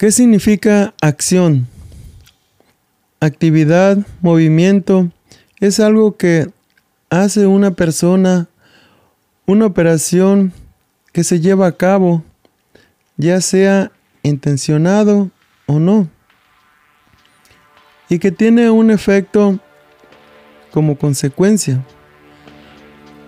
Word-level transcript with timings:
¿Qué 0.00 0.10
significa 0.12 0.94
acción? 1.02 1.68
Actividad, 3.20 3.98
movimiento, 4.22 5.10
es 5.58 5.78
algo 5.78 6.16
que 6.16 6.50
hace 7.10 7.46
una 7.46 7.72
persona, 7.72 8.48
una 9.44 9.66
operación 9.66 10.54
que 11.12 11.22
se 11.22 11.40
lleva 11.40 11.66
a 11.66 11.76
cabo, 11.76 12.24
ya 13.18 13.42
sea 13.42 13.92
intencionado 14.22 15.30
o 15.66 15.78
no, 15.78 16.08
y 18.08 18.18
que 18.20 18.32
tiene 18.32 18.70
un 18.70 18.90
efecto 18.90 19.60
como 20.70 20.96
consecuencia. 20.96 21.84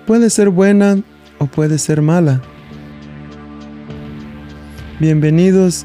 Puede 0.06 0.30
ser 0.30 0.48
buena 0.48 1.02
o 1.38 1.44
puede 1.48 1.76
ser 1.78 2.00
mala. 2.00 2.40
Bienvenidos 4.98 5.84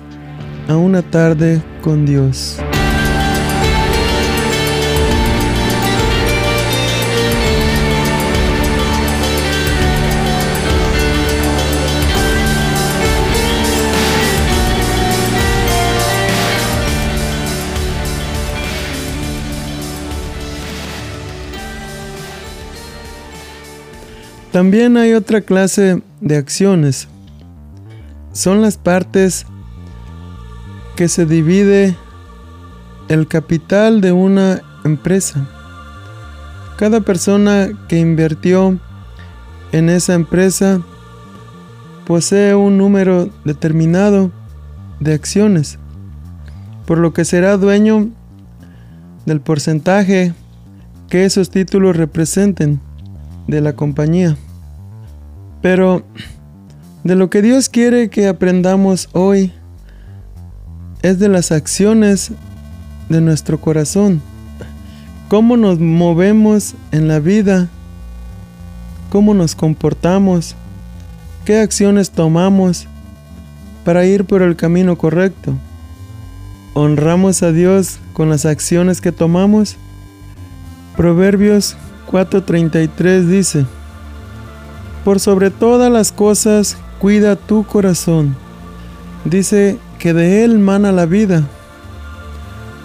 a 0.68 0.76
una 0.76 1.02
tarde 1.02 1.62
con 1.82 2.06
Dios. 2.06 2.60
También 24.52 24.98
hay 24.98 25.14
otra 25.14 25.42
clase 25.42 26.02
de 26.20 26.36
acciones. 26.36 27.08
Son 28.34 28.62
las 28.64 28.78
partes 28.78 29.46
que 30.98 31.08
se 31.08 31.28
divide 31.28 31.96
el 33.08 33.28
capital 33.28 34.02
de 34.02 34.12
una 34.12 34.64
empresa. 34.84 35.48
Cada 36.76 37.02
persona 37.02 37.70
que 37.88 38.00
invirtió 38.00 38.80
en 39.72 39.90
esa 39.90 40.16
empresa 40.16 40.82
posee 42.08 42.56
un 42.56 42.80
número 42.80 43.30
determinado 43.46 44.32
de 45.00 45.14
acciones, 45.14 45.78
por 46.88 46.98
lo 46.98 47.14
que 47.14 47.26
será 47.26 47.58
dueño 47.58 48.10
del 49.28 49.40
porcentaje 49.40 50.34
que 51.10 51.26
esos 51.26 51.52
títulos 51.52 51.96
representen 51.96 52.82
de 53.46 53.62
la 53.62 53.74
compañía. 53.74 54.36
Pero 55.62 56.04
de 57.04 57.16
lo 57.16 57.30
que 57.30 57.44
Dios 57.44 57.70
quiere 57.70 58.10
que 58.10 58.28
aprendamos 58.28 59.10
hoy 59.12 59.54
es 61.02 61.20
de 61.20 61.30
las 61.30 61.52
acciones 61.52 62.32
de 63.10 63.22
nuestro 63.22 63.60
corazón. 63.60 64.22
Cómo 65.30 65.58
nos 65.58 65.80
movemos 65.80 66.76
en 66.92 67.08
la 67.08 67.20
vida, 67.20 67.68
cómo 69.10 69.34
nos 69.34 69.56
comportamos, 69.56 70.56
qué 71.46 71.60
acciones 71.60 72.12
tomamos 72.12 72.88
para 73.84 74.06
ir 74.06 74.26
por 74.26 74.42
el 74.42 74.56
camino 74.56 74.98
correcto. 74.98 75.54
¿Honramos 76.74 77.44
a 77.44 77.52
Dios 77.52 78.00
con 78.14 78.30
las 78.30 78.46
acciones 78.46 79.02
que 79.02 79.12
tomamos? 79.12 79.78
Proverbios 80.96 81.76
4:33 82.12 83.26
dice, 83.26 83.66
por 85.04 85.20
sobre 85.20 85.52
todas 85.52 85.92
las 85.92 86.12
cosas, 86.12 86.78
cuida 87.00 87.36
tu 87.36 87.64
corazón. 87.66 88.36
Dice 89.26 89.78
de 90.14 90.44
él 90.44 90.60
mana 90.60 90.92
la 90.92 91.06
vida. 91.06 91.44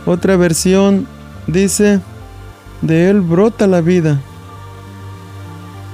Otra 0.06 0.36
versión 0.36 1.06
dice, 1.46 2.00
de 2.80 3.10
él 3.10 3.20
brota 3.20 3.66
la 3.66 3.80
vida. 3.80 4.20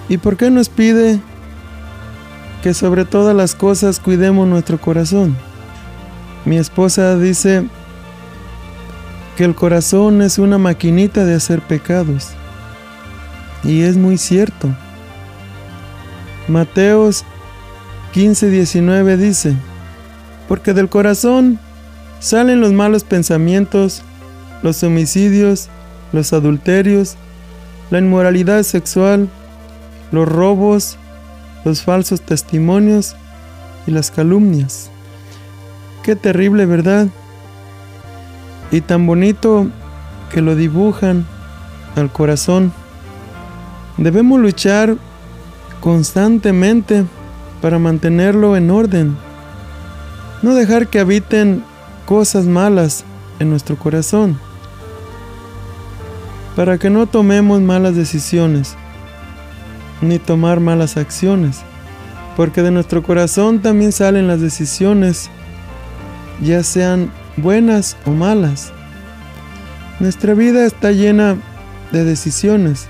¿Y 0.09 0.17
por 0.17 0.37
qué 0.37 0.51
nos 0.51 0.69
pide 0.69 1.21
que 2.63 2.73
sobre 2.73 3.05
todas 3.05 3.37
las 3.37 3.55
cosas 3.55 4.01
cuidemos 4.01 4.49
nuestro 4.49 4.81
corazón? 4.81 5.37
Mi 6.45 6.57
esposa 6.57 7.17
dice 7.17 7.67
que 9.37 9.45
el 9.45 9.55
corazón 9.55 10.23
es 10.23 10.39
una 10.39 10.57
maquinita 10.59 11.25
de 11.25 11.35
hacer 11.35 11.61
pecados. 11.61 12.31
Y 13.63 13.83
es 13.83 13.97
muy 13.97 14.17
cierto. 14.17 14.69
Mateos 16.49 17.25
15:19 18.15 19.17
dice, 19.17 19.55
porque 20.49 20.73
del 20.73 20.89
corazón 20.89 21.59
salen 22.21 22.61
los 22.61 22.73
malos 22.73 23.05
pensamientos, 23.05 24.03
los 24.63 24.83
homicidios, 24.83 25.69
los 26.13 26.33
adulterios, 26.33 27.17
la 27.91 27.99
inmoralidad 27.99 28.63
sexual, 28.63 29.29
los 30.11 30.29
robos, 30.29 30.97
los 31.65 31.83
falsos 31.83 32.23
testimonios 32.23 33.15
y 33.87 33.91
las 33.91 34.11
calumnias. 34.11 34.91
Qué 36.03 36.17
terrible, 36.17 36.67
¿verdad? 36.67 37.09
Y 38.71 38.81
tan 38.81 39.07
bonito 39.07 39.69
que 40.33 40.41
lo 40.41 40.57
dibujan 40.57 41.27
al 41.97 42.11
corazón. 42.11 42.73
Debemos 43.97 44.41
luchar 44.41 44.97
constantemente 45.81 47.05
para 47.61 47.79
mantenerlo 47.79 48.57
en 48.57 48.71
orden. 48.71 49.28
No 50.43 50.55
dejar 50.55 50.89
que 50.89 51.01
habiten 51.01 51.65
cosas 52.07 52.47
malas 52.47 53.05
en 53.39 53.51
nuestro 53.51 53.77
corazón. 53.77 54.39
Para 56.55 56.79
que 56.79 56.91
no 56.91 57.07
tomemos 57.07 57.61
malas 57.61 57.95
decisiones, 57.97 58.77
ni 60.01 60.19
tomar 60.19 60.61
malas 60.61 60.97
acciones. 60.97 61.61
Porque 62.37 62.63
de 62.63 62.71
nuestro 62.71 63.03
corazón 63.03 63.61
también 63.61 63.93
salen 63.93 64.29
las 64.29 64.41
decisiones, 64.41 65.29
ya 66.41 66.63
sean 66.63 67.11
buenas 67.37 67.97
o 68.07 68.11
malas. 68.13 68.73
Nuestra 69.99 70.35
vida 70.35 70.65
está 70.65 70.93
llena 70.93 71.37
de 71.91 72.05
decisiones. 72.05 72.87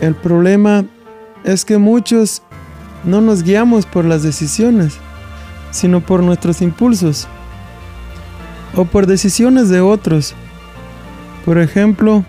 El 0.00 0.14
problema 0.14 0.84
es 1.42 1.64
que 1.64 1.78
muchos 1.78 2.42
no 3.04 3.20
nos 3.20 3.42
guiamos 3.42 3.84
por 3.86 4.04
las 4.04 4.22
decisiones, 4.22 4.98
sino 5.72 6.00
por 6.00 6.22
nuestros 6.22 6.62
impulsos 6.62 7.26
o 8.76 8.84
por 8.84 9.06
decisiones 9.06 9.68
de 9.68 9.80
otros. 9.80 10.34
Por 11.44 11.58
ejemplo, 11.58 12.24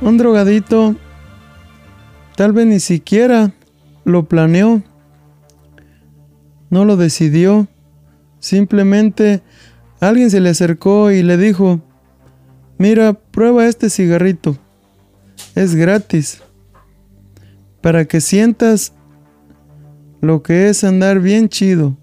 un 0.00 0.18
drogadito 0.18 0.96
tal 2.36 2.52
vez 2.52 2.66
ni 2.66 2.80
siquiera 2.80 3.52
lo 4.04 4.24
planeó, 4.24 4.82
no 6.70 6.84
lo 6.84 6.96
decidió, 6.96 7.68
simplemente 8.40 9.42
alguien 10.00 10.30
se 10.30 10.40
le 10.40 10.48
acercó 10.48 11.10
y 11.10 11.22
le 11.22 11.36
dijo, 11.36 11.80
mira, 12.78 13.12
prueba 13.12 13.66
este 13.66 13.90
cigarrito, 13.90 14.56
es 15.54 15.74
gratis 15.74 16.42
para 17.80 18.04
que 18.04 18.20
sientas 18.20 18.92
lo 20.20 20.42
que 20.42 20.68
es 20.68 20.84
andar 20.84 21.20
bien 21.20 21.48
chido. 21.48 21.96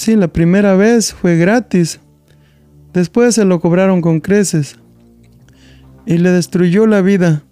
Sí, 0.00 0.16
la 0.16 0.28
primera 0.28 0.76
vez 0.76 1.12
fue 1.12 1.36
gratis, 1.36 2.00
después 2.94 3.34
se 3.34 3.44
lo 3.44 3.60
cobraron 3.60 4.00
con 4.00 4.20
creces 4.20 4.78
y 6.06 6.16
le 6.16 6.30
destruyó 6.30 6.86
la 6.86 7.02
vida. 7.02 7.42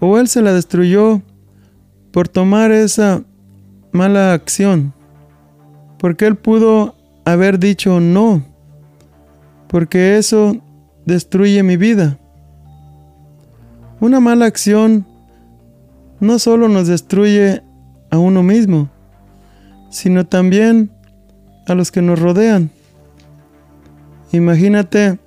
O 0.00 0.18
él 0.18 0.28
se 0.28 0.40
la 0.40 0.54
destruyó 0.54 1.20
por 2.10 2.26
tomar 2.26 2.72
esa 2.72 3.22
mala 3.92 4.32
acción, 4.32 4.94
porque 5.98 6.26
él 6.26 6.36
pudo 6.36 6.96
haber 7.26 7.58
dicho 7.58 8.00
no, 8.00 8.42
porque 9.68 10.16
eso 10.16 10.56
destruye 11.04 11.62
mi 11.62 11.76
vida. 11.76 12.18
Una 14.00 14.20
mala 14.20 14.46
acción 14.46 15.06
no 16.18 16.38
solo 16.38 16.70
nos 16.70 16.88
destruye 16.88 17.62
a 18.10 18.16
uno 18.16 18.42
mismo, 18.42 18.88
sino 19.90 20.24
también 20.24 20.90
a 21.66 21.74
los 21.74 21.90
que 21.90 22.02
nos 22.02 22.18
rodean. 22.18 22.70
Imagínate 24.32 25.18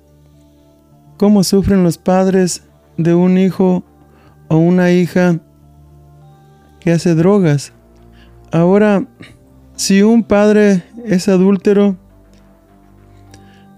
cómo 1.16 1.44
sufren 1.44 1.82
los 1.82 1.98
padres 1.98 2.62
de 2.96 3.14
un 3.14 3.38
hijo 3.38 3.84
o 4.48 4.56
una 4.56 4.92
hija 4.92 5.38
que 6.80 6.92
hace 6.92 7.14
drogas. 7.14 7.72
Ahora, 8.52 9.06
si 9.74 10.02
un 10.02 10.22
padre 10.24 10.82
es 11.04 11.28
adúltero, 11.28 11.96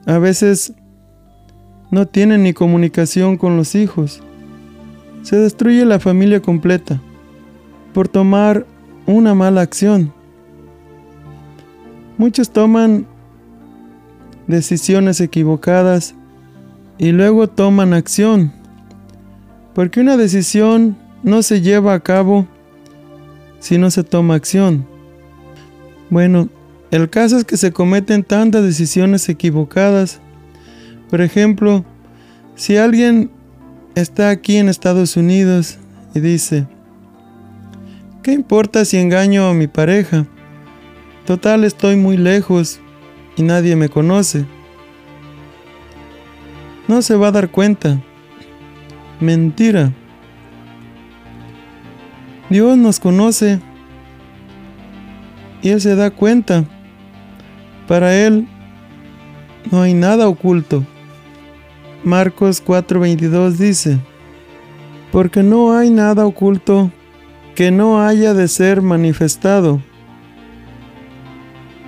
a 0.06 0.19
veces 0.19 0.72
no 1.90 2.06
tiene 2.06 2.38
ni 2.38 2.52
comunicación 2.52 3.37
con 3.37 3.56
los 3.56 3.75
hijos 3.75 4.22
se 5.28 5.37
destruye 5.37 5.84
la 5.84 5.99
familia 5.99 6.40
completa 6.40 7.00
por 7.93 8.08
tomar 8.08 8.66
una 9.06 9.34
mala 9.34 9.61
acción. 9.61 10.12
Muchos 12.19 12.50
toman 12.50 13.06
decisiones 14.49 15.20
equivocadas 15.20 16.17
y 16.99 17.12
luego 17.12 17.49
toman 17.49 17.94
acción, 17.94 18.53
porque 19.73 20.00
una 20.00 20.17
decisión 20.17 20.97
no 21.23 21.43
se 21.43 21.61
lleva 21.61 21.94
a 21.94 22.00
cabo 22.00 22.49
si 23.61 23.79
no 23.79 23.93
se 23.93 24.03
toma 24.03 24.35
acción. 24.35 24.85
Bueno, 26.11 26.49
el 26.91 27.09
caso 27.09 27.37
es 27.37 27.44
que 27.44 27.56
se 27.56 27.73
cometen 27.73 28.25
tantas 28.25 28.64
decisiones 28.64 29.29
equivocadas. 29.29 30.21
Por 31.11 31.21
ejemplo, 31.21 31.85
si 32.56 32.79
alguien 32.79 33.31
está 33.94 34.31
aquí 34.31 34.56
en 34.56 34.69
Estados 34.69 35.17
Unidos 35.17 35.79
y 36.14 36.21
dice, 36.21 36.67
¿qué 38.25 38.32
importa 38.32 38.85
si 38.85 38.97
engaño 38.97 39.49
a 39.49 39.55
mi 39.55 39.69
pareja? 39.69 40.26
Total, 41.28 41.62
estoy 41.64 41.96
muy 41.96 42.16
lejos 42.16 42.80
y 43.36 43.42
nadie 43.42 43.76
me 43.76 43.90
conoce. 43.90 44.46
No 46.88 47.02
se 47.02 47.16
va 47.16 47.28
a 47.28 47.32
dar 47.32 47.50
cuenta. 47.50 48.00
Mentira. 49.20 49.92
Dios 52.48 52.78
nos 52.78 52.98
conoce 52.98 53.60
y 55.60 55.69
Él 55.69 55.82
se 55.82 55.96
da 55.96 56.10
cuenta. 56.10 56.64
Para 57.86 58.16
Él 58.16 58.48
no 59.70 59.82
hay 59.82 59.92
nada 59.92 60.28
oculto. 60.28 60.82
Marcos 62.04 62.64
4:22 62.64 63.58
dice, 63.58 63.98
porque 65.12 65.42
no 65.42 65.76
hay 65.76 65.90
nada 65.90 66.25
oculto 66.25 66.90
que 67.54 67.70
no 67.70 68.00
haya 68.00 68.32
de 68.32 68.48
ser 68.48 68.80
manifestado, 68.80 69.82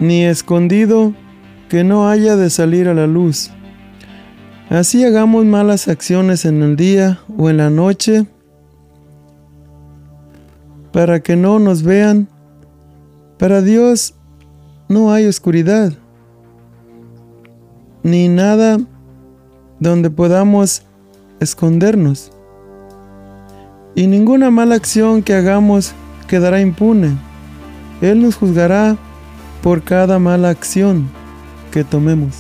ni 0.01 0.25
escondido 0.25 1.15
que 1.69 1.85
no 1.85 2.09
haya 2.09 2.35
de 2.35 2.51
salir 2.51 2.89
a 2.89 2.95
la 2.95 3.07
luz. 3.07 3.51
Así 4.71 5.05
hagamos 5.05 5.45
malas 5.45 5.89
acciones 5.89 6.45
en 6.45 6.63
el 6.63 6.77
día 6.77 7.21
o 7.37 7.51
en 7.51 7.59
la 7.59 7.71
noche, 7.71 8.27
para 10.93 11.21
que 11.21 11.37
no 11.37 11.59
nos 11.59 11.83
vean. 11.83 12.29
Para 13.39 13.63
Dios 13.63 14.15
no 14.89 15.13
hay 15.13 15.27
oscuridad, 15.27 15.93
ni 18.03 18.29
nada 18.29 18.79
donde 19.79 20.11
podamos 20.11 20.83
escondernos. 21.41 22.33
Y 23.95 24.07
ninguna 24.07 24.51
mala 24.51 24.77
acción 24.77 25.23
que 25.23 25.35
hagamos 25.35 25.93
quedará 26.29 26.61
impune. 26.61 27.17
Él 28.01 28.23
nos 28.23 28.37
juzgará 28.37 28.97
por 29.63 29.83
cada 29.83 30.19
mala 30.19 30.51
acción 30.51 31.09
que 31.71 31.85
tomemos. 31.85 32.37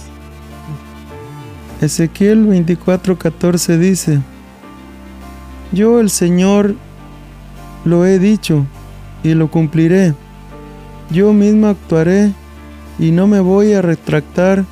Ezequiel 1.80 2.46
24:14 2.46 3.78
dice, 3.78 4.20
Yo 5.72 6.00
el 6.00 6.10
Señor 6.10 6.74
lo 7.84 8.04
he 8.06 8.18
dicho 8.18 8.66
y 9.22 9.34
lo 9.34 9.50
cumpliré. 9.50 10.14
Yo 11.10 11.32
mismo 11.32 11.68
actuaré 11.68 12.32
y 12.98 13.10
no 13.10 13.26
me 13.26 13.40
voy 13.40 13.72
a 13.72 13.82
retractar 13.82 14.64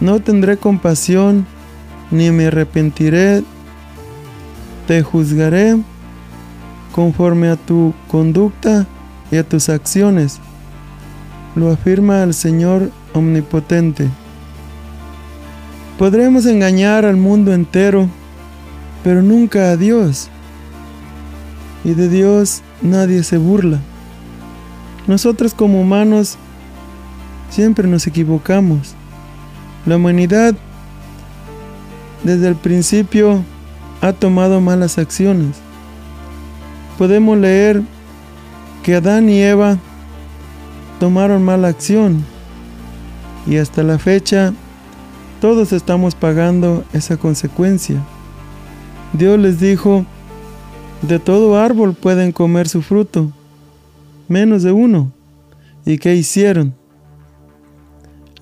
no 0.00 0.20
tendré 0.20 0.56
compasión, 0.56 1.46
ni 2.10 2.30
me 2.30 2.46
arrepentiré. 2.48 3.42
Te 4.86 5.02
juzgaré 5.02 5.76
conforme 6.92 7.48
a 7.48 7.56
tu 7.56 7.94
conducta 8.08 8.86
y 9.30 9.36
a 9.36 9.48
tus 9.48 9.68
acciones. 9.68 10.40
Lo 11.54 11.70
afirma 11.70 12.22
el 12.22 12.34
Señor 12.34 12.90
Omnipotente. 13.12 14.08
Podremos 15.98 16.46
engañar 16.46 17.04
al 17.04 17.16
mundo 17.16 17.54
entero, 17.54 18.08
pero 19.04 19.22
nunca 19.22 19.70
a 19.70 19.76
Dios. 19.76 20.28
Y 21.84 21.94
de 21.94 22.08
Dios 22.08 22.62
nadie 22.82 23.22
se 23.22 23.38
burla. 23.38 23.78
Nosotros 25.06 25.54
como 25.54 25.80
humanos 25.80 26.36
siempre 27.50 27.86
nos 27.86 28.06
equivocamos. 28.08 28.94
La 29.86 29.96
humanidad 29.96 30.54
desde 32.24 32.48
el 32.48 32.56
principio 32.56 33.44
ha 34.00 34.12
tomado 34.12 34.60
malas 34.60 34.98
acciones. 34.98 35.56
Podemos 36.98 37.38
leer 37.38 37.82
que 38.82 38.96
Adán 38.96 39.28
y 39.28 39.40
Eva 39.40 39.78
tomaron 41.04 41.42
mala 41.42 41.68
acción 41.68 42.24
y 43.46 43.58
hasta 43.58 43.82
la 43.82 43.98
fecha 43.98 44.54
todos 45.38 45.74
estamos 45.74 46.14
pagando 46.14 46.82
esa 46.94 47.18
consecuencia. 47.18 48.02
Dios 49.12 49.38
les 49.38 49.60
dijo, 49.60 50.06
de 51.02 51.18
todo 51.18 51.58
árbol 51.58 51.92
pueden 51.92 52.32
comer 52.32 52.70
su 52.70 52.80
fruto, 52.80 53.30
menos 54.28 54.62
de 54.62 54.72
uno. 54.72 55.12
¿Y 55.84 55.98
qué 55.98 56.14
hicieron? 56.14 56.74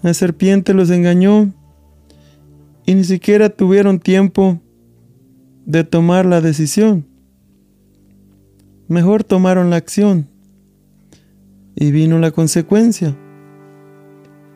La 0.01 0.15
serpiente 0.15 0.73
los 0.73 0.89
engañó 0.91 1.53
y 2.87 2.95
ni 2.95 3.03
siquiera 3.03 3.49
tuvieron 3.49 3.99
tiempo 3.99 4.61
de 5.67 5.83
tomar 5.83 6.27
la 6.27 6.41
decisión. 6.41 7.09
Mejor 8.87 9.25
tomaron 9.25 9.69
la 9.69 9.75
acción 9.75 10.29
y 11.75 11.91
vino 11.91 12.19
la 12.19 12.31
consecuencia. 12.31 13.17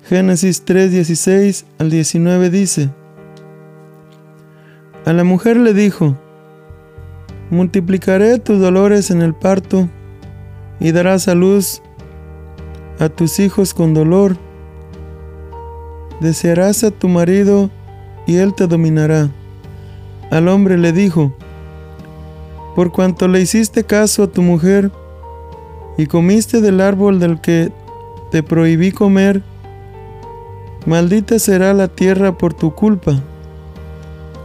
Génesis 0.09 0.65
3, 0.65 0.91
16 0.93 1.67
al 1.79 1.91
19 1.91 2.51
dice, 2.51 2.91
A 5.05 5.13
la 5.13 5.25
mujer 5.25 5.57
le 5.57 5.75
dijo, 5.75 6.17
multiplicaré 7.51 8.39
tus 8.39 8.61
dolores 8.61 9.11
en 9.11 9.23
el 9.23 9.35
parto 9.35 9.89
y 10.81 10.93
darás 10.93 11.29
a 11.29 11.35
luz 11.35 11.83
a 12.99 13.09
tus 13.09 13.39
hijos 13.41 13.75
con 13.75 13.95
dolor 13.95 14.37
desearás 16.21 16.85
a 16.85 16.91
tu 16.91 17.09
marido 17.09 17.71
y 18.27 18.37
él 18.37 18.55
te 18.55 18.67
dominará. 18.67 19.31
Al 20.31 20.49
hombre 20.49 20.77
le 20.77 20.93
dijo, 20.93 21.35
por 22.75 22.93
cuanto 22.93 23.29
le 23.29 23.41
hiciste 23.41 23.85
caso 23.85 24.25
a 24.25 24.27
tu 24.27 24.43
mujer 24.43 24.91
y 25.99 26.07
comiste 26.07 26.61
del 26.61 26.81
árbol 26.81 27.19
del 27.19 27.41
que 27.41 27.73
te 28.31 28.43
prohibí 28.43 28.93
comer, 28.93 29.43
maldita 30.85 31.39
será 31.39 31.73
la 31.75 31.89
tierra 31.89 32.37
por 32.37 32.55
tu 32.55 32.75
culpa. 32.75 33.21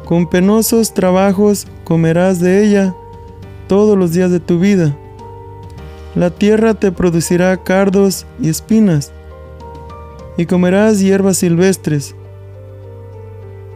Con 0.06 0.30
penosos 0.30 0.94
trabajos 0.94 1.68
comerás 1.84 2.40
de 2.40 2.66
ella 2.66 2.96
todos 3.68 3.98
los 3.98 4.14
días 4.14 4.32
de 4.32 4.40
tu 4.40 4.60
vida. 4.60 4.96
La 6.16 6.30
tierra 6.30 6.74
te 6.74 6.92
producirá 6.92 7.56
cardos 7.64 8.26
y 8.40 8.50
espinas 8.50 9.14
y 10.38 10.46
comerás 10.46 11.00
hierbas 11.00 11.38
silvestres. 11.38 12.16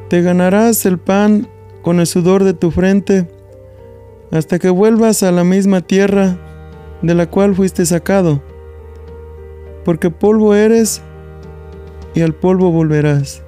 Te 0.09 0.21
ganarás 0.21 0.85
el 0.85 0.97
pan 0.97 1.47
con 1.81 1.99
el 1.99 2.07
sudor 2.07 2.43
de 2.43 2.53
tu 2.53 2.71
frente, 2.71 3.29
hasta 4.31 4.59
que 4.59 4.69
vuelvas 4.69 5.23
a 5.23 5.31
la 5.31 5.43
misma 5.43 5.81
tierra 5.81 6.37
de 7.01 7.15
la 7.15 7.29
cual 7.29 7.55
fuiste 7.55 7.85
sacado, 7.85 8.41
porque 9.83 10.09
polvo 10.09 10.55
eres 10.55 11.01
y 12.13 12.21
al 12.21 12.33
polvo 12.33 12.71
volverás. 12.71 13.43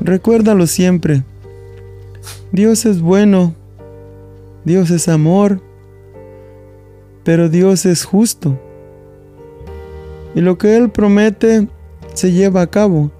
Recuérdalo 0.00 0.66
siempre. 0.66 1.24
Dios 2.52 2.86
es 2.86 3.00
bueno, 3.00 3.54
Dios 4.64 4.90
es 4.90 5.08
amor, 5.08 5.60
pero 7.24 7.48
Dios 7.48 7.86
es 7.86 8.04
justo 8.04 8.58
y 10.36 10.42
lo 10.42 10.58
que 10.58 10.76
Él 10.76 10.90
promete 10.90 11.66
se 12.12 12.30
lleva 12.30 12.60
a 12.60 12.66
cabo. 12.66 13.10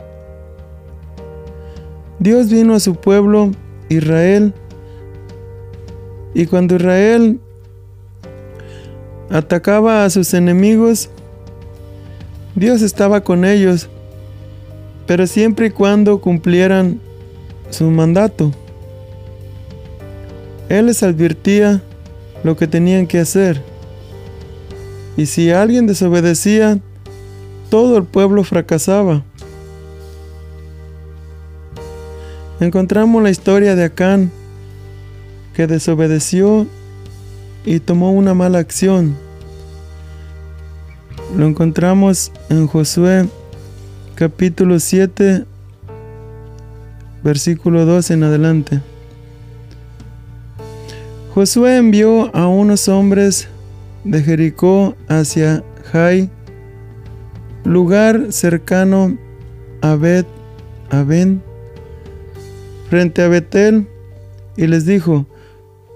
Dios 2.18 2.50
vino 2.50 2.74
a 2.74 2.80
su 2.80 2.94
pueblo, 2.94 3.52
Israel, 3.88 4.52
y 6.34 6.44
cuando 6.44 6.76
Israel 6.76 7.40
atacaba 9.30 10.04
a 10.04 10.10
sus 10.10 10.34
enemigos, 10.34 11.08
Dios 12.54 12.82
estaba 12.82 13.22
con 13.22 13.44
ellos, 13.44 13.88
pero 15.06 15.26
siempre 15.26 15.66
y 15.66 15.70
cuando 15.70 16.20
cumplieran 16.20 17.00
su 17.70 17.84
mandato. 17.90 18.52
Él 20.68 20.86
les 20.86 21.02
advertía 21.02 21.82
lo 22.42 22.56
que 22.56 22.66
tenían 22.66 23.06
que 23.06 23.20
hacer. 23.20 23.62
Y 25.16 25.26
si 25.26 25.50
alguien 25.50 25.86
desobedecía, 25.86 26.78
todo 27.70 27.96
el 27.98 28.04
pueblo 28.04 28.44
fracasaba. 28.44 29.22
Encontramos 32.60 33.22
la 33.22 33.30
historia 33.30 33.76
de 33.76 33.84
Acán, 33.84 34.30
que 35.54 35.66
desobedeció 35.66 36.66
y 37.66 37.80
tomó 37.80 38.12
una 38.12 38.32
mala 38.32 38.58
acción. 38.58 39.16
lo 41.36 41.46
encontramos 41.46 42.32
en 42.48 42.66
Josué 42.68 43.28
capítulo 44.14 44.78
7, 44.78 45.44
versículo 47.22 47.84
2 47.84 48.12
en 48.12 48.22
adelante. 48.22 48.80
Josué 51.34 51.76
envió 51.76 52.34
a 52.34 52.46
unos 52.46 52.88
hombres 52.88 53.48
de 54.04 54.22
Jericó 54.22 54.96
hacia 55.08 55.62
Jai, 55.92 56.30
lugar 57.64 58.28
cercano 58.30 59.18
a 59.82 59.96
Bet 59.96 60.26
Aben, 60.88 61.42
frente 62.88 63.22
a 63.22 63.28
Betel, 63.28 63.88
y 64.56 64.68
les 64.68 64.86
dijo, 64.86 65.26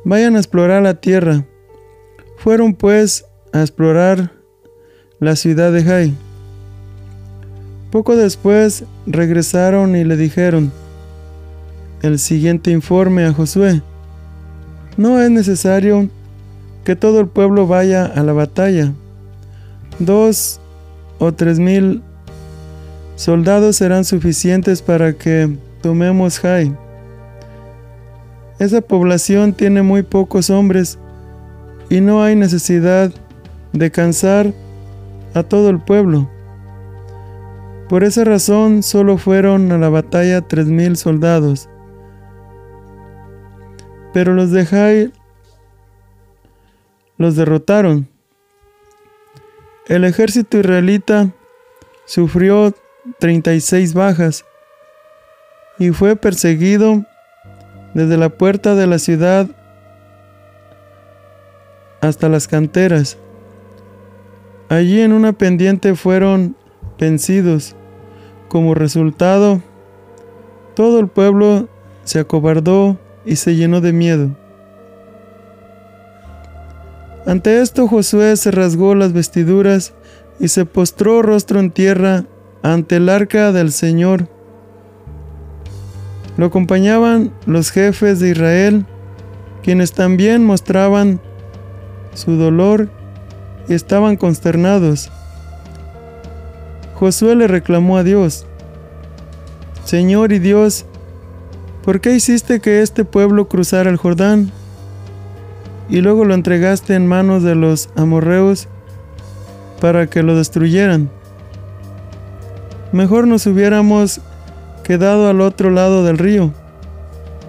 vayan 0.04 0.34
a 0.34 0.40
explorar 0.40 0.82
la 0.82 0.94
tierra. 1.00 1.46
Fueron 2.42 2.72
pues 2.72 3.26
a 3.52 3.60
explorar 3.60 4.32
la 5.18 5.36
ciudad 5.36 5.72
de 5.72 5.84
Jai. 5.84 6.14
Poco 7.90 8.16
después 8.16 8.84
regresaron 9.06 9.94
y 9.94 10.04
le 10.04 10.16
dijeron 10.16 10.72
el 12.00 12.18
siguiente 12.18 12.70
informe 12.70 13.26
a 13.26 13.34
Josué. 13.34 13.82
No 14.96 15.20
es 15.20 15.30
necesario 15.30 16.08
que 16.82 16.96
todo 16.96 17.20
el 17.20 17.26
pueblo 17.26 17.66
vaya 17.66 18.06
a 18.06 18.22
la 18.22 18.32
batalla. 18.32 18.94
Dos 19.98 20.60
o 21.18 21.32
tres 21.32 21.58
mil 21.58 22.02
soldados 23.16 23.76
serán 23.76 24.06
suficientes 24.06 24.80
para 24.80 25.12
que 25.12 25.58
tomemos 25.82 26.38
Jai. 26.38 26.74
Esa 28.58 28.80
población 28.80 29.52
tiene 29.52 29.82
muy 29.82 30.02
pocos 30.02 30.48
hombres 30.48 30.98
y 31.90 32.00
no 32.00 32.22
hay 32.22 32.36
necesidad 32.36 33.12
de 33.72 33.90
cansar 33.90 34.54
a 35.34 35.42
todo 35.42 35.68
el 35.68 35.80
pueblo. 35.80 36.30
Por 37.88 38.04
esa 38.04 38.24
razón 38.24 38.84
solo 38.84 39.18
fueron 39.18 39.72
a 39.72 39.78
la 39.78 39.88
batalla 39.88 40.40
tres 40.40 40.66
mil 40.66 40.96
soldados. 40.96 41.68
Pero 44.14 44.34
los 44.34 44.52
de 44.52 44.64
Jai 44.64 45.12
los 47.18 47.34
derrotaron. 47.34 48.08
El 49.88 50.04
ejército 50.04 50.58
israelita 50.58 51.32
sufrió 52.06 52.72
36 53.18 53.94
bajas 53.94 54.44
y 55.78 55.90
fue 55.90 56.14
perseguido 56.14 57.04
desde 57.94 58.16
la 58.16 58.28
puerta 58.28 58.76
de 58.76 58.86
la 58.86 59.00
ciudad 59.00 59.48
hasta 62.00 62.28
las 62.28 62.48
canteras. 62.48 63.18
Allí 64.68 65.00
en 65.00 65.12
una 65.12 65.32
pendiente 65.32 65.94
fueron 65.94 66.56
vencidos. 66.98 67.74
Como 68.48 68.74
resultado, 68.74 69.62
todo 70.74 71.00
el 71.00 71.08
pueblo 71.08 71.68
se 72.04 72.20
acobardó 72.20 72.98
y 73.24 73.36
se 73.36 73.56
llenó 73.56 73.80
de 73.80 73.92
miedo. 73.92 74.36
Ante 77.26 77.60
esto 77.60 77.86
Josué 77.86 78.36
se 78.36 78.50
rasgó 78.50 78.94
las 78.94 79.12
vestiduras 79.12 79.92
y 80.38 80.48
se 80.48 80.64
postró 80.64 81.22
rostro 81.22 81.60
en 81.60 81.70
tierra 81.70 82.24
ante 82.62 82.96
el 82.96 83.08
arca 83.08 83.52
del 83.52 83.72
Señor. 83.72 84.28
Lo 86.36 86.46
acompañaban 86.46 87.32
los 87.46 87.70
jefes 87.70 88.20
de 88.20 88.30
Israel, 88.30 88.86
quienes 89.62 89.92
también 89.92 90.44
mostraban 90.44 91.20
su 92.14 92.36
dolor 92.36 92.88
estaban 93.68 94.16
consternados. 94.16 95.10
Josué 96.94 97.34
le 97.34 97.46
reclamó 97.46 97.96
a 97.96 98.04
Dios, 98.04 98.46
Señor 99.84 100.32
y 100.32 100.38
Dios, 100.38 100.84
¿por 101.82 102.00
qué 102.00 102.14
hiciste 102.14 102.60
que 102.60 102.82
este 102.82 103.04
pueblo 103.04 103.48
cruzara 103.48 103.90
el 103.90 103.96
Jordán? 103.96 104.52
Y 105.88 106.00
luego 106.00 106.24
lo 106.24 106.34
entregaste 106.34 106.94
en 106.94 107.08
manos 107.08 107.42
de 107.42 107.56
los 107.56 107.88
amorreos 107.96 108.68
para 109.80 110.06
que 110.06 110.22
lo 110.22 110.36
destruyeran. 110.36 111.10
Mejor 112.92 113.26
nos 113.26 113.46
hubiéramos 113.46 114.20
quedado 114.84 115.28
al 115.28 115.40
otro 115.40 115.70
lado 115.70 116.04
del 116.04 116.18
río. 116.18 116.52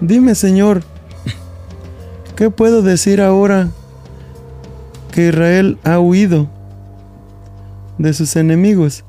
Dime, 0.00 0.34
Señor, 0.34 0.82
¿qué 2.34 2.50
puedo 2.50 2.82
decir 2.82 3.20
ahora 3.20 3.68
que 5.12 5.28
Israel 5.28 5.78
ha 5.84 6.00
huido 6.00 6.50
de 7.98 8.12
sus 8.12 8.34
enemigos. 8.34 9.04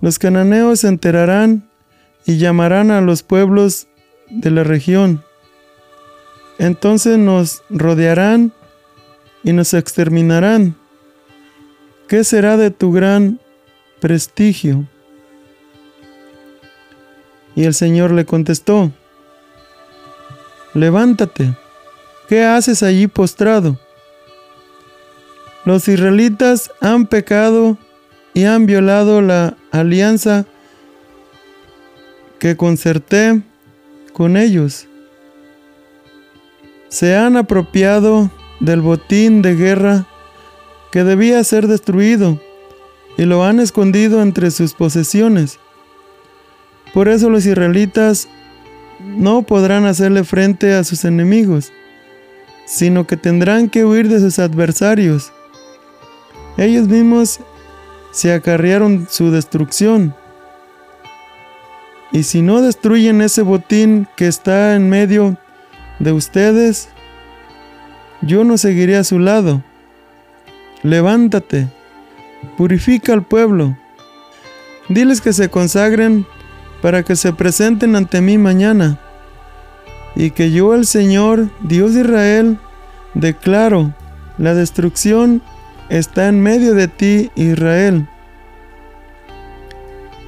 Los 0.00 0.20
cananeos 0.20 0.80
se 0.80 0.88
enterarán 0.88 1.68
y 2.24 2.38
llamarán 2.38 2.92
a 2.92 3.00
los 3.00 3.24
pueblos 3.24 3.88
de 4.30 4.52
la 4.52 4.62
región. 4.62 5.24
Entonces 6.58 7.18
nos 7.18 7.62
rodearán 7.70 8.52
y 9.42 9.52
nos 9.52 9.74
exterminarán. 9.74 10.76
¿Qué 12.06 12.22
será 12.22 12.56
de 12.56 12.70
tu 12.70 12.92
gran 12.92 13.40
prestigio? 14.00 14.86
Y 17.56 17.64
el 17.64 17.74
Señor 17.74 18.12
le 18.12 18.24
contestó, 18.24 18.92
Levántate, 20.74 21.56
¿qué 22.28 22.44
haces 22.44 22.82
allí 22.82 23.08
postrado? 23.08 23.78
Los 25.68 25.86
israelitas 25.86 26.70
han 26.80 27.06
pecado 27.06 27.76
y 28.32 28.44
han 28.44 28.64
violado 28.64 29.20
la 29.20 29.54
alianza 29.70 30.46
que 32.38 32.56
concerté 32.56 33.42
con 34.14 34.38
ellos. 34.38 34.86
Se 36.88 37.16
han 37.16 37.36
apropiado 37.36 38.30
del 38.60 38.80
botín 38.80 39.42
de 39.42 39.56
guerra 39.56 40.06
que 40.90 41.04
debía 41.04 41.44
ser 41.44 41.66
destruido 41.66 42.40
y 43.18 43.26
lo 43.26 43.44
han 43.44 43.60
escondido 43.60 44.22
entre 44.22 44.50
sus 44.50 44.72
posesiones. 44.72 45.58
Por 46.94 47.08
eso 47.10 47.28
los 47.28 47.44
israelitas 47.44 48.26
no 49.00 49.42
podrán 49.42 49.84
hacerle 49.84 50.24
frente 50.24 50.72
a 50.72 50.82
sus 50.82 51.04
enemigos, 51.04 51.72
sino 52.64 53.06
que 53.06 53.18
tendrán 53.18 53.68
que 53.68 53.84
huir 53.84 54.08
de 54.08 54.18
sus 54.18 54.38
adversarios 54.38 55.30
ellos 56.58 56.88
mismos 56.88 57.40
se 58.10 58.32
acarrearon 58.34 59.06
su 59.08 59.30
destrucción. 59.30 60.14
Y 62.10 62.24
si 62.24 62.42
no 62.42 62.60
destruyen 62.60 63.20
ese 63.20 63.42
botín 63.42 64.08
que 64.16 64.26
está 64.26 64.74
en 64.74 64.88
medio 64.88 65.36
de 66.00 66.12
ustedes, 66.12 66.88
yo 68.22 68.44
no 68.44 68.58
seguiré 68.58 68.96
a 68.96 69.04
su 69.04 69.18
lado. 69.18 69.62
Levántate, 70.82 71.68
purifica 72.56 73.12
al 73.12 73.22
pueblo. 73.22 73.76
Diles 74.88 75.20
que 75.20 75.32
se 75.32 75.50
consagren 75.50 76.26
para 76.82 77.02
que 77.04 77.14
se 77.14 77.32
presenten 77.32 77.94
ante 77.94 78.20
mí 78.20 78.36
mañana. 78.36 78.98
Y 80.16 80.32
que 80.32 80.50
yo, 80.50 80.74
el 80.74 80.86
Señor, 80.86 81.50
Dios 81.60 81.94
de 81.94 82.00
Israel, 82.00 82.58
declaro 83.14 83.94
la 84.38 84.54
destrucción 84.54 85.42
está 85.88 86.28
en 86.28 86.40
medio 86.40 86.74
de 86.74 86.88
ti, 86.88 87.30
Israel. 87.34 88.06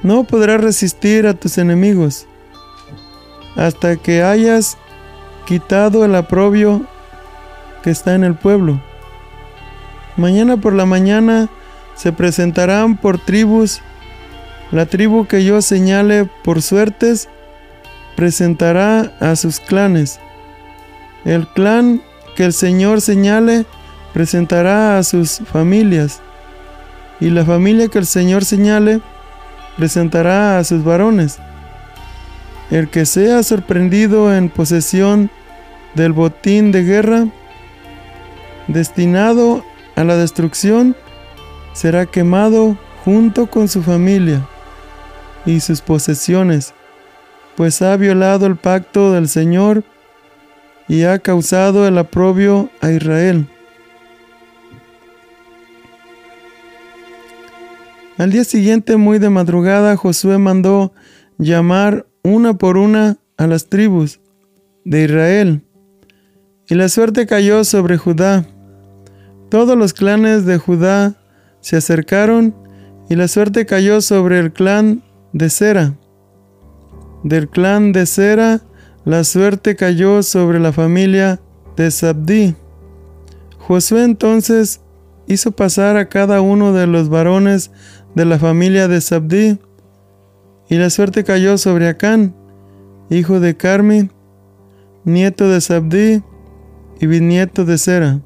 No 0.03 0.23
podrás 0.23 0.61
resistir 0.61 1.27
a 1.27 1.33
tus 1.33 1.57
enemigos 1.57 2.27
hasta 3.55 3.97
que 3.97 4.23
hayas 4.23 4.77
quitado 5.45 6.05
el 6.05 6.15
aprobio 6.15 6.85
que 7.83 7.91
está 7.91 8.15
en 8.15 8.23
el 8.23 8.35
pueblo. 8.35 8.81
Mañana 10.17 10.57
por 10.57 10.73
la 10.73 10.85
mañana 10.85 11.49
se 11.95 12.11
presentarán 12.11 12.97
por 12.97 13.17
tribus. 13.17 13.81
La 14.71 14.85
tribu 14.85 15.27
que 15.27 15.43
yo 15.43 15.61
señale 15.61 16.25
por 16.43 16.61
suertes 16.61 17.29
presentará 18.15 19.13
a 19.19 19.35
sus 19.35 19.59
clanes. 19.59 20.19
El 21.25 21.47
clan 21.47 22.01
que 22.35 22.45
el 22.45 22.53
Señor 22.53 23.01
señale 23.01 23.65
presentará 24.13 24.97
a 24.97 25.03
sus 25.03 25.39
familias, 25.39 26.21
y 27.19 27.29
la 27.29 27.45
familia 27.45 27.87
que 27.87 27.99
el 27.99 28.05
Señor 28.05 28.45
señale 28.45 29.01
presentará 29.77 30.57
a 30.57 30.63
sus 30.63 30.83
varones. 30.83 31.39
El 32.71 32.89
que 32.89 33.05
sea 33.05 33.43
sorprendido 33.43 34.35
en 34.35 34.49
posesión 34.49 35.29
del 35.93 36.13
botín 36.13 36.71
de 36.71 36.83
guerra, 36.83 37.27
destinado 38.67 39.63
a 39.95 40.03
la 40.03 40.15
destrucción, 40.15 40.95
será 41.73 42.05
quemado 42.05 42.77
junto 43.03 43.47
con 43.47 43.67
su 43.67 43.81
familia 43.81 44.47
y 45.45 45.59
sus 45.59 45.81
posesiones, 45.81 46.73
pues 47.55 47.81
ha 47.81 47.95
violado 47.97 48.45
el 48.45 48.55
pacto 48.55 49.11
del 49.11 49.27
Señor 49.27 49.83
y 50.87 51.03
ha 51.03 51.19
causado 51.19 51.87
el 51.87 51.97
aprobio 51.97 52.69
a 52.81 52.91
Israel. 52.91 53.47
Al 58.21 58.29
día 58.29 58.43
siguiente, 58.43 58.97
muy 58.97 59.17
de 59.17 59.31
madrugada, 59.31 59.97
Josué 59.97 60.37
mandó 60.37 60.93
llamar 61.39 62.05
una 62.21 62.55
por 62.55 62.77
una 62.77 63.17
a 63.35 63.47
las 63.47 63.67
tribus 63.67 64.19
de 64.85 65.05
Israel. 65.05 65.63
Y 66.69 66.75
la 66.75 66.87
suerte 66.87 67.25
cayó 67.25 67.63
sobre 67.63 67.97
Judá. 67.97 68.45
Todos 69.49 69.75
los 69.75 69.93
clanes 69.93 70.45
de 70.45 70.59
Judá 70.59 71.15
se 71.61 71.77
acercaron 71.77 72.53
y 73.09 73.15
la 73.15 73.27
suerte 73.27 73.65
cayó 73.65 74.01
sobre 74.01 74.37
el 74.37 74.53
clan 74.53 75.01
de 75.33 75.49
Sera. 75.49 75.97
Del 77.23 77.49
clan 77.49 77.91
de 77.91 78.05
Sera, 78.05 78.61
la 79.03 79.23
suerte 79.23 79.75
cayó 79.75 80.21
sobre 80.21 80.59
la 80.59 80.71
familia 80.71 81.41
de 81.75 81.89
Sabdí. 81.89 82.53
Josué 83.57 84.03
entonces 84.03 84.81
hizo 85.27 85.51
pasar 85.51 85.97
a 85.97 86.09
cada 86.09 86.41
uno 86.41 86.73
de 86.73 86.87
los 86.87 87.09
varones 87.09 87.71
de 88.15 88.25
la 88.25 88.39
familia 88.39 88.87
de 88.87 89.01
Sabdí, 89.01 89.59
y 90.69 90.75
la 90.75 90.89
suerte 90.89 91.23
cayó 91.23 91.57
sobre 91.57 91.87
Acán, 91.87 92.35
hijo 93.09 93.39
de 93.39 93.57
Carmi, 93.57 94.09
nieto 95.03 95.49
de 95.49 95.61
Sabdí 95.61 96.23
y 96.99 97.07
bisnieto 97.07 97.65
de 97.65 97.77
Sera. 97.77 98.21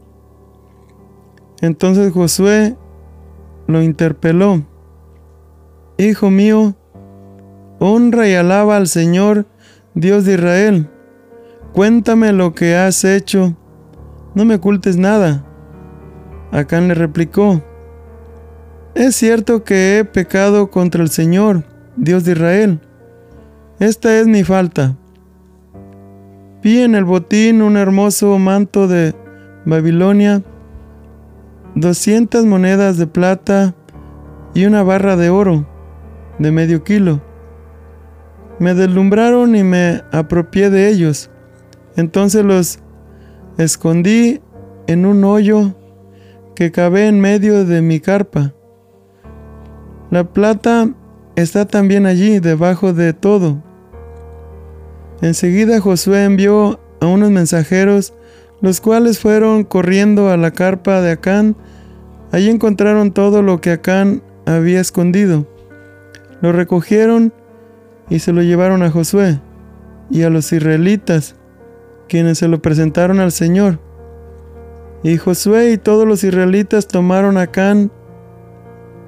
Entonces 1.61 2.13
Josué 2.13 2.75
lo 3.67 3.81
interpeló, 3.81 4.63
Hijo 5.97 6.29
mío, 6.29 6.75
honra 7.79 8.27
y 8.27 8.35
alaba 8.35 8.75
al 8.75 8.87
Señor, 8.87 9.45
Dios 9.93 10.25
de 10.25 10.33
Israel. 10.33 10.89
Cuéntame 11.71 12.33
lo 12.33 12.53
que 12.53 12.75
has 12.75 13.05
hecho, 13.05 13.55
no 14.33 14.43
me 14.43 14.55
ocultes 14.55 14.97
nada. 14.97 15.45
Acán 16.51 16.89
le 16.89 16.95
replicó, 16.95 17.63
Es 18.95 19.17
cierto 19.17 19.65
que 19.65 19.97
he 19.97 20.05
pecado 20.05 20.71
contra 20.71 21.03
el 21.03 21.09
Señor, 21.09 21.65
Dios 21.97 22.23
de 22.23 22.31
Israel. 22.31 22.79
Esta 23.77 24.17
es 24.17 24.25
mi 24.25 24.45
falta. 24.45 24.95
Vi 26.63 26.79
en 26.79 26.95
el 26.95 27.03
botín 27.03 27.61
un 27.61 27.75
hermoso 27.75 28.39
manto 28.39 28.87
de 28.87 29.13
Babilonia, 29.65 30.43
doscientas 31.75 32.45
monedas 32.45 32.97
de 32.97 33.05
plata 33.05 33.75
y 34.53 34.63
una 34.63 34.81
barra 34.81 35.17
de 35.17 35.29
oro 35.29 35.67
de 36.39 36.53
medio 36.53 36.85
kilo. 36.85 37.21
Me 38.59 38.75
deslumbraron 38.75 39.57
y 39.57 39.63
me 39.63 40.03
apropié 40.13 40.69
de 40.69 40.87
ellos. 40.87 41.29
Entonces 41.97 42.45
los 42.45 42.79
escondí 43.57 44.39
en 44.87 45.05
un 45.05 45.25
hoyo 45.25 45.75
que 46.55 46.71
cabe 46.71 47.09
en 47.09 47.19
medio 47.19 47.65
de 47.65 47.81
mi 47.81 47.99
carpa. 47.99 48.53
La 50.15 50.23
plata 50.23 50.89
está 51.35 51.65
también 51.65 52.05
allí, 52.05 52.39
debajo 52.39 52.93
de 52.93 53.11
todo. 53.11 53.61
Enseguida 55.21 55.81
Josué 55.81 56.23
envió 56.23 56.79
a 57.01 57.07
unos 57.07 57.31
mensajeros, 57.31 58.13
los 58.61 58.79
cuales 58.79 59.19
fueron 59.19 59.65
corriendo 59.65 60.29
a 60.29 60.37
la 60.37 60.51
carpa 60.51 61.01
de 61.01 61.11
Acán. 61.11 61.57
Allí 62.31 62.49
encontraron 62.49 63.11
todo 63.11 63.41
lo 63.41 63.59
que 63.59 63.71
Acán 63.71 64.23
había 64.45 64.79
escondido. 64.79 65.45
Lo 66.39 66.53
recogieron 66.53 67.33
y 68.09 68.19
se 68.19 68.31
lo 68.31 68.41
llevaron 68.41 68.83
a 68.83 68.91
Josué 68.91 69.41
y 70.09 70.21
a 70.21 70.29
los 70.29 70.53
israelitas, 70.53 71.35
quienes 72.07 72.37
se 72.37 72.47
lo 72.47 72.61
presentaron 72.61 73.19
al 73.19 73.33
Señor. 73.33 73.81
Y 75.03 75.17
Josué 75.17 75.73
y 75.73 75.77
todos 75.77 76.07
los 76.07 76.23
israelitas 76.23 76.87
tomaron 76.87 77.37
a 77.37 77.47
Can, 77.47 77.91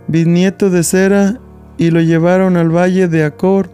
bisnieto 0.07 0.69
de 0.69 0.83
Sera, 0.83 1.39
y 1.77 1.91
lo 1.91 2.01
llevaron 2.01 2.57
al 2.57 2.75
valle 2.75 3.07
de 3.07 3.23
Acor, 3.23 3.69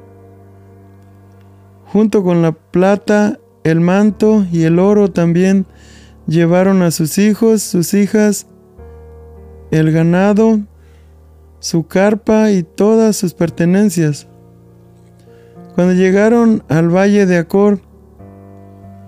junto 1.86 2.23
con 2.23 2.41
la 2.41 2.51
plata, 2.51 3.39
el 3.63 3.79
manto 3.79 4.45
y 4.51 4.63
el 4.63 4.79
oro 4.79 5.12
también 5.12 5.65
llevaron 6.27 6.81
a 6.81 6.91
sus 6.91 7.17
hijos, 7.17 7.62
sus 7.62 7.93
hijas, 7.93 8.47
el 9.71 9.91
ganado, 9.91 10.60
su 11.60 11.88
carpa 11.88 12.51
y 12.51 12.63
todas 12.63 13.15
sus 13.15 13.34
pertenencias. 13.34 14.27
Cuando 15.75 15.93
llegaron 15.93 16.63
al 16.67 16.89
valle 16.89 17.25
de 17.25 17.38
Acor, 17.38 17.79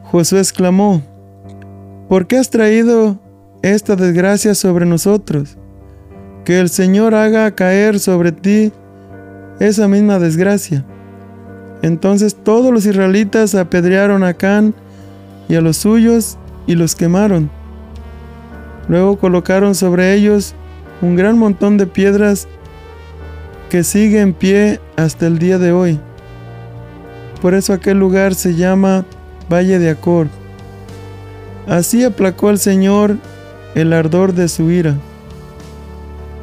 Josué 0.04 0.40
exclamó, 0.40 1.04
¿por 2.08 2.28
qué 2.28 2.38
has 2.38 2.50
traído 2.50 3.20
esta 3.62 3.96
desgracia 3.96 4.56
sobre 4.56 4.86
nosotros? 4.86 5.58
Que 6.46 6.60
el 6.60 6.70
Señor 6.70 7.16
haga 7.16 7.52
caer 7.56 8.00
sobre 8.00 8.32
ti 8.32 8.72
esa 9.60 9.88
misma 9.88 10.20
desgracia. 10.20 10.86
Entonces 11.82 12.36
todos 12.36 12.72
los 12.72 12.86
israelitas 12.86 13.56
apedrearon 13.56 14.24
a 14.24 14.34
Can 14.34 14.74
y 15.50 15.56
a 15.56 15.62
los 15.62 15.78
suyos 15.78 16.38
y 16.68 16.76
los 16.76 16.96
quemaron. 16.96 17.50
Luego 18.88 19.18
colocaron 19.18 19.76
sobre 19.76 20.14
ellos 20.14 20.54
un 21.02 21.16
gran 21.16 21.38
montón 21.38 21.78
de 21.78 21.88
piedras 21.88 22.48
que 23.70 23.84
sigue 23.84 24.22
en 24.22 24.34
pie 24.34 24.80
hasta 24.96 25.28
el 25.28 25.40
día 25.40 25.58
de 25.58 25.72
hoy. 25.72 26.00
Por 27.42 27.54
eso 27.54 27.74
aquel 27.74 28.00
lugar 28.00 28.36
se 28.36 28.56
llama 28.56 29.06
Valle 29.52 29.80
de 29.80 29.90
Acor. 29.90 30.28
Así 31.68 32.04
aplacó 32.04 32.50
el 32.50 32.60
Señor 32.60 33.18
el 33.74 33.94
ardor 33.94 34.34
de 34.34 34.48
su 34.48 34.70
ira. 34.72 34.96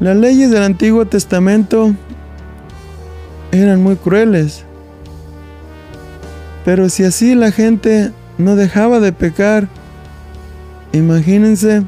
Las 0.03 0.17
leyes 0.17 0.51
del 0.51 0.65
Antiguo 0.65 1.07
Testamento 1.07 1.95
eran 3.53 3.81
muy 3.81 3.95
crueles. 3.95 4.65
Pero 6.65 6.89
si 6.89 7.05
así 7.05 7.37
la 7.37 7.53
gente 7.53 8.11
no 8.37 8.57
dejaba 8.57 8.99
de 8.99 9.13
pecar, 9.13 9.69
imagínense 10.93 11.85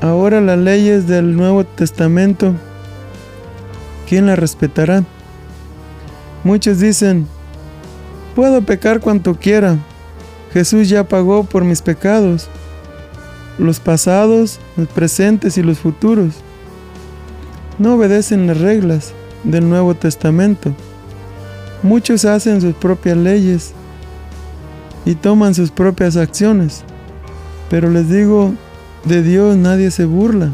Ahora 0.00 0.40
las 0.40 0.58
leyes 0.58 1.08
del 1.08 1.34
Nuevo 1.34 1.64
Testamento, 1.64 2.54
¿quién 4.08 4.26
las 4.26 4.38
respetará? 4.38 5.02
Muchos 6.44 6.78
dicen, 6.78 7.26
puedo 8.36 8.62
pecar 8.62 9.00
cuanto 9.00 9.34
quiera, 9.34 9.78
Jesús 10.52 10.88
ya 10.88 11.08
pagó 11.08 11.42
por 11.42 11.64
mis 11.64 11.82
pecados, 11.82 12.46
los 13.58 13.80
pasados, 13.80 14.60
los 14.76 14.86
presentes 14.86 15.58
y 15.58 15.62
los 15.64 15.78
futuros. 15.80 16.34
No 17.78 17.94
obedecen 17.94 18.46
las 18.46 18.60
reglas 18.60 19.12
del 19.42 19.68
Nuevo 19.68 19.94
Testamento. 19.94 20.72
Muchos 21.82 22.24
hacen 22.24 22.60
sus 22.60 22.74
propias 22.74 23.16
leyes 23.16 23.72
y 25.04 25.14
toman 25.14 25.54
sus 25.54 25.70
propias 25.70 26.16
acciones, 26.16 26.84
pero 27.68 27.90
les 27.90 28.08
digo 28.08 28.54
de 29.04 29.22
Dios 29.22 29.56
nadie 29.56 29.90
se 29.90 30.04
burla. 30.04 30.50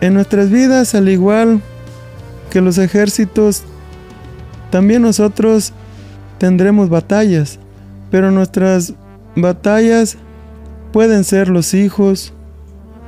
En 0.00 0.14
nuestras 0.14 0.50
vidas, 0.50 0.94
al 0.94 1.08
igual 1.08 1.60
que 2.50 2.60
los 2.60 2.78
ejércitos, 2.78 3.64
también 4.70 5.02
nosotros 5.02 5.72
tendremos 6.38 6.88
batallas, 6.88 7.58
pero 8.10 8.30
nuestras 8.30 8.94
batallas 9.34 10.16
pueden 10.92 11.24
ser 11.24 11.48
los 11.48 11.74
hijos, 11.74 12.32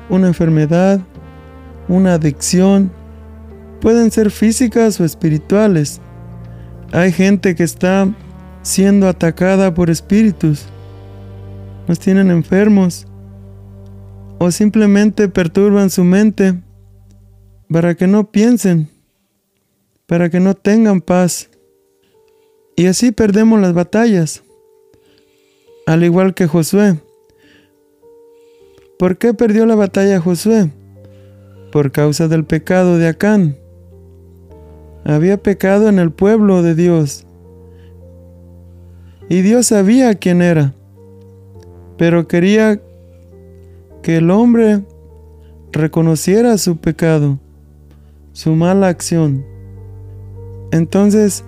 una 0.09 0.27
enfermedad, 0.27 1.01
una 1.91 2.15
adicción, 2.15 2.93
pueden 3.81 4.11
ser 4.13 4.31
físicas 4.31 5.01
o 5.01 5.05
espirituales. 5.05 6.01
Hay 6.93 7.13
gente 7.13 7.55
que 7.55 7.65
está 7.65 8.09
siendo 8.63 9.09
atacada 9.09 9.75
por 9.75 9.91
espíritus, 9.91 10.67
nos 11.89 11.99
tienen 11.99 12.31
enfermos, 12.31 13.07
o 14.39 14.51
simplemente 14.53 15.29
perturban 15.29 15.91
su 15.91 16.05
mente 16.05 16.63
para 17.69 17.95
que 17.97 18.07
no 18.07 18.31
piensen, 18.31 18.89
para 20.07 20.31
que 20.31 20.41
no 20.41 20.55
tengan 20.55 21.01
paz. 21.01 21.51
Y 22.77 22.87
así 22.87 23.11
perdemos 23.11 23.61
las 23.61 23.75
batallas, 23.75 24.45
al 25.87 26.05
igual 26.05 26.35
que 26.35 26.47
Josué. 26.47 27.01
¿Por 28.97 29.19
qué 29.19 29.35
perdió 29.35 29.67
la 29.67 29.75
batalla 29.75 30.21
Josué? 30.21 30.71
Por 31.73 31.93
causa 31.93 32.29
del 32.29 32.45
pecado 32.45 32.99
de 32.99 33.09
Acán. 33.09 33.57
Había 35.05 35.43
pecado 35.43 35.89
en 35.89 35.99
el 35.99 36.11
pueblo 36.11 36.63
de 36.63 36.75
Dios. 36.75 37.27
Y 39.29 39.43
Dios 39.43 39.67
sabía 39.67 40.15
quién 40.17 40.43
era, 40.43 40.75
pero 41.97 42.27
quería 42.27 42.81
que 44.03 44.17
el 44.17 44.31
hombre 44.31 44.83
reconociera 45.73 46.59
su 46.59 46.79
pecado, 46.79 47.39
su 48.33 48.57
mala 48.57 48.89
acción. 48.89 49.45
Entonces, 50.73 51.45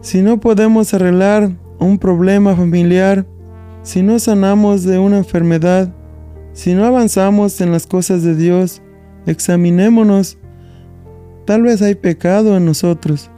si 0.00 0.22
no 0.22 0.40
podemos 0.40 0.94
arreglar 0.94 1.50
un 1.78 1.98
problema 1.98 2.56
familiar, 2.56 3.26
si 3.82 4.02
no 4.02 4.18
sanamos 4.18 4.84
de 4.84 4.98
una 4.98 5.18
enfermedad, 5.18 5.92
si 6.54 6.72
no 6.72 6.86
avanzamos 6.86 7.60
en 7.60 7.72
las 7.72 7.86
cosas 7.86 8.22
de 8.22 8.34
Dios, 8.34 8.80
examinémonos 9.26 10.38
Tal 11.44 11.62
vez 11.62 11.82
hay 11.82 11.94
pecado 11.94 12.56
en 12.56 12.64
nosotros. 12.64 13.30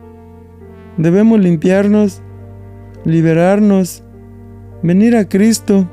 Debemos 0.96 1.40
limpiarnos, 1.40 2.22
liberarnos, 3.04 4.04
venir 4.82 5.16
a 5.16 5.28
Cristo 5.28 5.90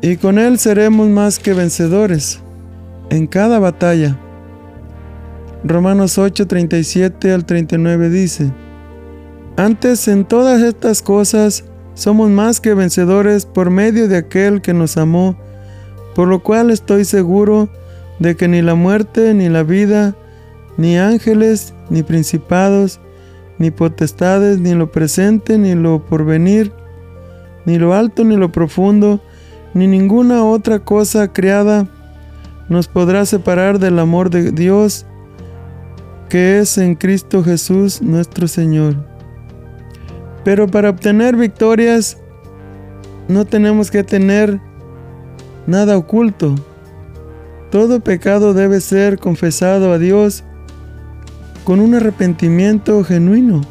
y 0.00 0.16
con 0.16 0.38
Él 0.38 0.58
seremos 0.58 1.08
más 1.08 1.40
que 1.40 1.54
vencedores 1.54 2.40
en 3.10 3.26
cada 3.26 3.58
batalla. 3.58 4.16
Romanos 5.64 6.18
8, 6.18 6.46
37 6.46 7.32
al 7.32 7.44
39 7.44 8.10
dice, 8.10 8.52
Antes 9.56 10.06
en 10.06 10.24
todas 10.24 10.62
estas 10.62 11.02
cosas 11.02 11.64
somos 11.94 12.30
más 12.30 12.60
que 12.60 12.74
vencedores 12.74 13.44
por 13.44 13.70
medio 13.70 14.06
de 14.06 14.18
aquel 14.18 14.62
que 14.62 14.72
nos 14.72 14.96
amó, 14.96 15.36
por 16.14 16.28
lo 16.28 16.44
cual 16.44 16.70
estoy 16.70 17.04
seguro 17.04 17.68
de 18.18 18.36
que 18.36 18.48
ni 18.48 18.62
la 18.62 18.74
muerte, 18.74 19.34
ni 19.34 19.48
la 19.48 19.62
vida, 19.62 20.16
ni 20.76 20.98
ángeles, 20.98 21.74
ni 21.90 22.02
principados, 22.02 23.00
ni 23.58 23.70
potestades, 23.70 24.58
ni 24.58 24.74
lo 24.74 24.90
presente, 24.90 25.58
ni 25.58 25.74
lo 25.74 26.04
porvenir, 26.04 26.72
ni 27.64 27.78
lo 27.78 27.94
alto, 27.94 28.24
ni 28.24 28.36
lo 28.36 28.52
profundo, 28.52 29.20
ni 29.74 29.86
ninguna 29.86 30.44
otra 30.44 30.78
cosa 30.78 31.32
creada 31.32 31.86
nos 32.68 32.88
podrá 32.88 33.24
separar 33.26 33.78
del 33.78 33.98
amor 33.98 34.30
de 34.30 34.50
Dios 34.50 35.06
que 36.28 36.58
es 36.58 36.78
en 36.78 36.96
Cristo 36.96 37.44
Jesús 37.44 38.02
nuestro 38.02 38.48
Señor. 38.48 38.96
Pero 40.44 40.66
para 40.66 40.90
obtener 40.90 41.36
victorias 41.36 42.18
no 43.28 43.44
tenemos 43.44 43.90
que 43.90 44.02
tener 44.02 44.60
nada 45.66 45.96
oculto. 45.96 46.54
Todo 47.70 47.98
pecado 47.98 48.54
debe 48.54 48.80
ser 48.80 49.18
confesado 49.18 49.92
a 49.92 49.98
Dios 49.98 50.44
con 51.64 51.80
un 51.80 51.96
arrepentimiento 51.96 53.02
genuino. 53.02 53.62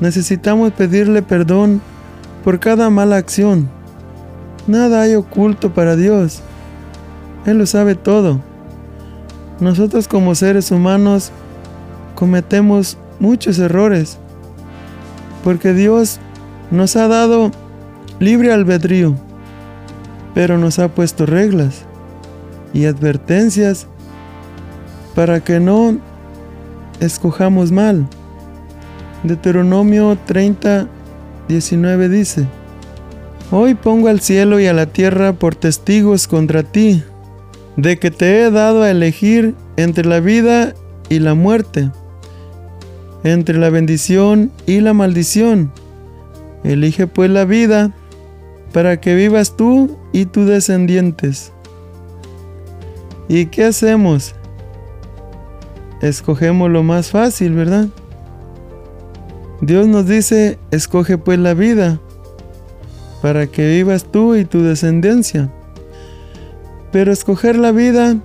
Necesitamos 0.00 0.72
pedirle 0.72 1.22
perdón 1.22 1.80
por 2.42 2.58
cada 2.58 2.90
mala 2.90 3.16
acción. 3.16 3.68
Nada 4.66 5.02
hay 5.02 5.14
oculto 5.14 5.72
para 5.72 5.94
Dios. 5.94 6.40
Él 7.46 7.58
lo 7.58 7.66
sabe 7.66 7.94
todo. 7.94 8.40
Nosotros 9.60 10.08
como 10.08 10.34
seres 10.34 10.72
humanos 10.72 11.30
cometemos 12.16 12.98
muchos 13.20 13.60
errores 13.60 14.18
porque 15.44 15.74
Dios 15.74 16.18
nos 16.72 16.96
ha 16.96 17.06
dado 17.06 17.52
libre 18.18 18.52
albedrío, 18.52 19.14
pero 20.34 20.58
nos 20.58 20.80
ha 20.80 20.88
puesto 20.88 21.24
reglas 21.24 21.84
y 22.74 22.84
advertencias 22.84 23.86
para 25.14 25.40
que 25.40 25.60
no 25.60 25.96
escojamos 27.00 27.72
mal. 27.72 28.06
Deuteronomio 29.22 30.18
30, 30.26 30.86
19 31.48 32.08
dice, 32.10 32.46
Hoy 33.50 33.74
pongo 33.74 34.08
al 34.08 34.20
cielo 34.20 34.60
y 34.60 34.66
a 34.66 34.72
la 34.72 34.86
tierra 34.86 35.32
por 35.32 35.54
testigos 35.54 36.28
contra 36.28 36.62
ti, 36.62 37.02
de 37.76 37.98
que 37.98 38.10
te 38.10 38.42
he 38.42 38.50
dado 38.50 38.82
a 38.82 38.90
elegir 38.90 39.54
entre 39.76 40.04
la 40.04 40.20
vida 40.20 40.74
y 41.08 41.20
la 41.20 41.34
muerte, 41.34 41.90
entre 43.22 43.56
la 43.58 43.70
bendición 43.70 44.50
y 44.66 44.80
la 44.80 44.92
maldición. 44.92 45.72
Elige 46.64 47.06
pues 47.06 47.30
la 47.30 47.44
vida, 47.44 47.94
para 48.72 49.00
que 49.00 49.14
vivas 49.14 49.56
tú 49.56 49.96
y 50.12 50.26
tus 50.26 50.46
descendientes. 50.46 51.53
¿Y 53.28 53.46
qué 53.46 53.64
hacemos? 53.64 54.34
Escogemos 56.02 56.70
lo 56.70 56.82
más 56.82 57.10
fácil, 57.10 57.54
¿verdad? 57.54 57.88
Dios 59.60 59.86
nos 59.86 60.06
dice, 60.06 60.58
escoge 60.70 61.16
pues 61.16 61.38
la 61.38 61.54
vida, 61.54 62.00
para 63.22 63.46
que 63.46 63.66
vivas 63.68 64.04
tú 64.04 64.34
y 64.34 64.44
tu 64.44 64.62
descendencia. 64.62 65.50
Pero 66.92 67.12
escoger 67.12 67.56
la 67.56 67.72
vida 67.72 68.16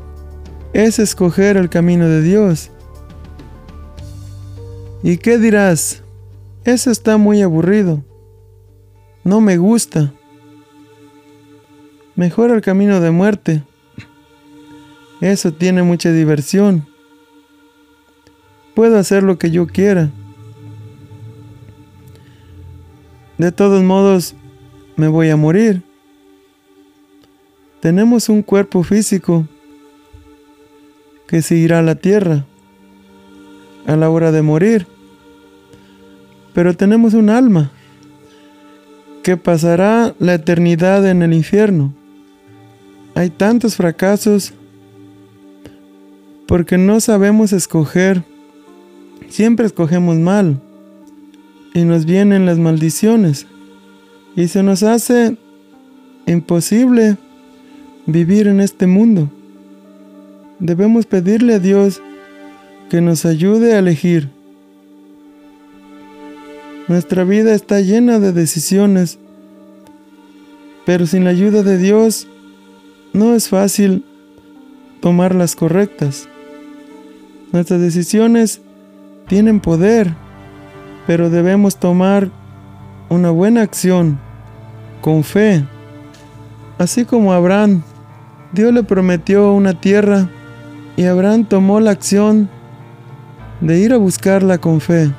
es 0.73 0.99
escoger 0.99 1.55
el 1.55 1.69
camino 1.69 2.07
de 2.07 2.21
Dios. 2.21 2.71
¿Y 5.01 5.17
qué 5.17 5.37
dirás? 5.37 6.03
Eso 6.65 6.91
está 6.91 7.15
muy 7.15 7.41
aburrido. 7.41 8.03
No 9.23 9.39
me 9.39 9.57
gusta. 9.57 10.13
Mejor 12.15 12.51
el 12.51 12.61
camino 12.61 12.99
de 12.99 13.11
muerte. 13.11 13.63
Eso 15.21 15.51
tiene 15.51 15.83
mucha 15.83 16.11
diversión. 16.11 16.87
Puedo 18.73 18.97
hacer 18.97 19.23
lo 19.23 19.37
que 19.37 19.51
yo 19.51 19.67
quiera. 19.67 20.09
De 23.37 23.51
todos 23.51 23.83
modos, 23.83 24.35
me 24.95 25.07
voy 25.07 25.29
a 25.29 25.35
morir. 25.35 25.81
Tenemos 27.81 28.29
un 28.29 28.41
cuerpo 28.41 28.83
físico 28.83 29.47
que 31.27 31.41
seguirá 31.41 31.81
la 31.81 31.95
tierra 31.95 32.45
a 33.85 33.95
la 33.95 34.09
hora 34.09 34.31
de 34.31 34.41
morir. 34.41 34.87
Pero 36.53 36.75
tenemos 36.75 37.13
un 37.13 37.29
alma 37.29 37.71
que 39.23 39.37
pasará 39.37 40.15
la 40.19 40.33
eternidad 40.33 41.07
en 41.07 41.21
el 41.21 41.33
infierno. 41.33 41.93
Hay 43.15 43.29
tantos 43.29 43.75
fracasos 43.75 44.53
porque 46.49 46.79
no 46.79 46.99
sabemos 46.99 47.53
escoger. 47.53 48.23
Siempre 49.27 49.67
escogemos 49.67 50.17
mal 50.17 50.59
y 51.75 51.83
nos 51.83 52.05
vienen 52.05 52.47
las 52.47 52.57
maldiciones 52.57 53.45
y 54.35 54.47
se 54.47 54.63
nos 54.63 54.81
hace 54.81 55.37
imposible 56.25 57.17
vivir 58.07 58.47
en 58.47 58.61
este 58.61 58.87
mundo. 58.87 59.29
Debemos 60.57 61.05
pedirle 61.05 61.53
a 61.53 61.59
Dios 61.59 62.01
que 62.89 62.99
nos 62.99 63.25
ayude 63.25 63.75
a 63.75 63.79
elegir. 63.79 64.29
Nuestra 66.87 67.25
vida 67.25 67.53
está 67.53 67.79
llena 67.79 68.17
de 68.17 68.33
decisiones, 68.33 69.19
pero 70.83 71.05
sin 71.05 71.25
la 71.25 71.29
ayuda 71.29 71.61
de 71.61 71.77
Dios 71.77 72.27
no 73.13 73.35
es 73.35 73.49
fácil 73.49 74.03
tomar 74.99 75.35
las 75.35 75.55
correctas. 75.55 76.27
Nuestras 77.51 77.81
decisiones 77.81 78.61
tienen 79.27 79.59
poder, 79.59 80.13
pero 81.07 81.29
debemos 81.31 81.77
tomar 81.77 82.29
una 83.09 83.31
buena 83.31 83.61
acción 83.61 84.19
con 85.01 85.23
fe. 85.23 85.65
Así 86.77 87.05
como 87.05 87.33
Abraham, 87.33 87.81
Dios 88.51 88.71
le 88.71 88.83
prometió 88.83 89.53
una 89.53 89.73
tierra 89.79 90.29
y 90.95 91.05
Abraham 91.05 91.45
tomó 91.45 91.79
la 91.79 91.91
acción 91.91 92.49
de 93.61 93.79
ir 93.79 93.93
a 93.93 93.97
buscarla 93.97 94.59
con 94.59 94.79
fe, 94.79 95.11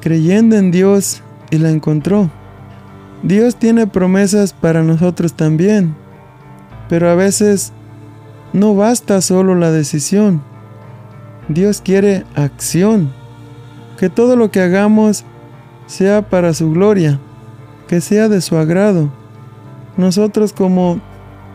creyendo 0.00 0.56
en 0.56 0.70
Dios 0.70 1.22
y 1.50 1.58
la 1.58 1.70
encontró. 1.70 2.30
Dios 3.22 3.56
tiene 3.56 3.86
promesas 3.86 4.52
para 4.52 4.82
nosotros 4.82 5.32
también, 5.34 5.94
pero 6.88 7.08
a 7.08 7.14
veces 7.14 7.72
no 8.52 8.74
basta 8.74 9.20
solo 9.20 9.54
la 9.54 9.70
decisión. 9.70 10.49
Dios 11.50 11.80
quiere 11.80 12.24
acción, 12.36 13.10
que 13.98 14.08
todo 14.08 14.36
lo 14.36 14.52
que 14.52 14.60
hagamos 14.60 15.24
sea 15.86 16.22
para 16.22 16.54
su 16.54 16.70
gloria, 16.70 17.18
que 17.88 18.00
sea 18.00 18.28
de 18.28 18.40
su 18.40 18.56
agrado. 18.56 19.10
Nosotros 19.96 20.52
como 20.52 21.00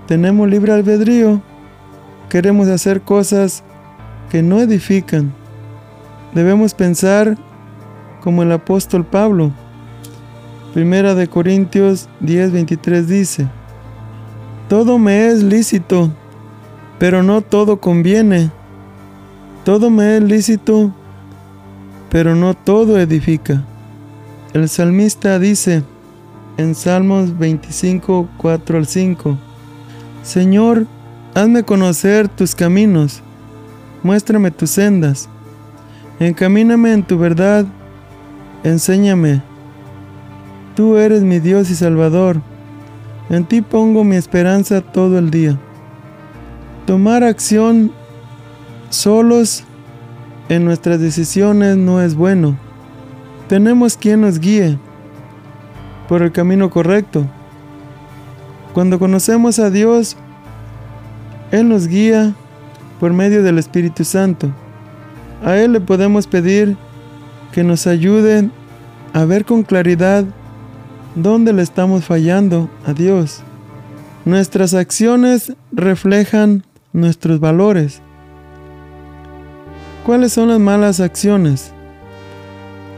tenemos 0.05 0.49
libre 0.49 0.73
albedrío, 0.73 1.41
queremos 2.27 2.67
hacer 2.67 3.03
cosas 3.03 3.63
que 4.29 4.43
no 4.43 4.59
edifican. 4.59 5.31
Debemos 6.33 6.73
pensar 6.73 7.37
como 8.21 8.43
el 8.43 8.51
apóstol 8.51 9.05
Pablo. 9.05 9.53
Primera 10.73 11.15
de 11.15 11.29
Corintios 11.29 12.09
10:23 12.19 13.03
dice, 13.03 13.47
Todo 14.67 14.97
me 14.99 15.27
es 15.27 15.41
lícito, 15.41 16.11
pero 16.99 17.23
no 17.23 17.39
todo 17.39 17.79
conviene. 17.79 18.51
Todo 19.65 19.89
me 19.89 20.17
es 20.17 20.21
lícito, 20.21 20.93
pero 22.11 22.35
no 22.35 22.53
todo 22.53 22.99
edifica. 22.99 23.63
El 24.53 24.69
salmista 24.69 25.39
dice 25.39 25.81
en 26.57 26.75
Salmos 26.75 27.35
25, 27.35 28.29
4 28.37 28.77
al 28.77 28.85
5, 28.85 29.35
Señor, 30.21 30.85
hazme 31.33 31.63
conocer 31.63 32.27
tus 32.27 32.53
caminos, 32.53 33.23
muéstrame 34.03 34.51
tus 34.51 34.69
sendas, 34.69 35.29
encamíname 36.19 36.93
en 36.93 37.01
tu 37.01 37.17
verdad, 37.17 37.65
enséñame. 38.63 39.41
Tú 40.75 40.95
eres 40.97 41.23
mi 41.23 41.39
Dios 41.39 41.71
y 41.71 41.75
Salvador, 41.75 42.39
en 43.31 43.45
ti 43.45 43.63
pongo 43.63 44.03
mi 44.03 44.15
esperanza 44.15 44.81
todo 44.81 45.17
el 45.17 45.31
día. 45.31 45.57
Tomar 46.85 47.23
acción 47.23 47.91
solos 48.95 49.63
en 50.49 50.65
nuestras 50.65 50.99
decisiones 50.99 51.77
no 51.77 52.01
es 52.01 52.15
bueno. 52.15 52.57
Tenemos 53.47 53.97
quien 53.97 54.21
nos 54.21 54.39
guíe 54.39 54.77
por 56.07 56.21
el 56.21 56.31
camino 56.31 56.69
correcto. 56.69 57.25
Cuando 58.73 58.99
conocemos 58.99 59.59
a 59.59 59.69
Dios, 59.69 60.17
Él 61.51 61.69
nos 61.69 61.87
guía 61.87 62.33
por 62.99 63.13
medio 63.13 63.43
del 63.43 63.57
Espíritu 63.57 64.03
Santo. 64.03 64.51
A 65.43 65.55
Él 65.57 65.73
le 65.73 65.79
podemos 65.79 66.27
pedir 66.27 66.77
que 67.51 67.63
nos 67.63 67.87
ayude 67.87 68.49
a 69.13 69.25
ver 69.25 69.45
con 69.45 69.63
claridad 69.63 70.25
dónde 71.15 71.53
le 71.53 71.61
estamos 71.61 72.03
fallando 72.03 72.69
a 72.85 72.93
Dios. 72.93 73.41
Nuestras 74.25 74.73
acciones 74.73 75.53
reflejan 75.71 76.63
nuestros 76.93 77.39
valores. 77.39 78.01
¿Cuáles 80.05 80.33
son 80.33 80.49
las 80.49 80.59
malas 80.59 80.99
acciones? 80.99 81.73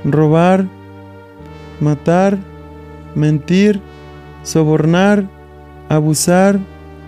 Robar, 0.04 0.66
matar, 1.80 2.38
mentir, 3.16 3.80
sobornar, 4.44 5.24
abusar, 5.88 6.60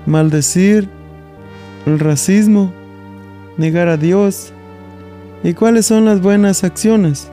maldecir, 0.06 0.88
el 1.86 2.00
racismo, 2.00 2.72
negar 3.58 3.90
a 3.90 3.98
Dios. 3.98 4.54
¿Y 5.44 5.54
cuáles 5.54 5.88
son 5.88 6.06
las 6.06 6.22
buenas 6.22 6.64
acciones? 6.64 7.30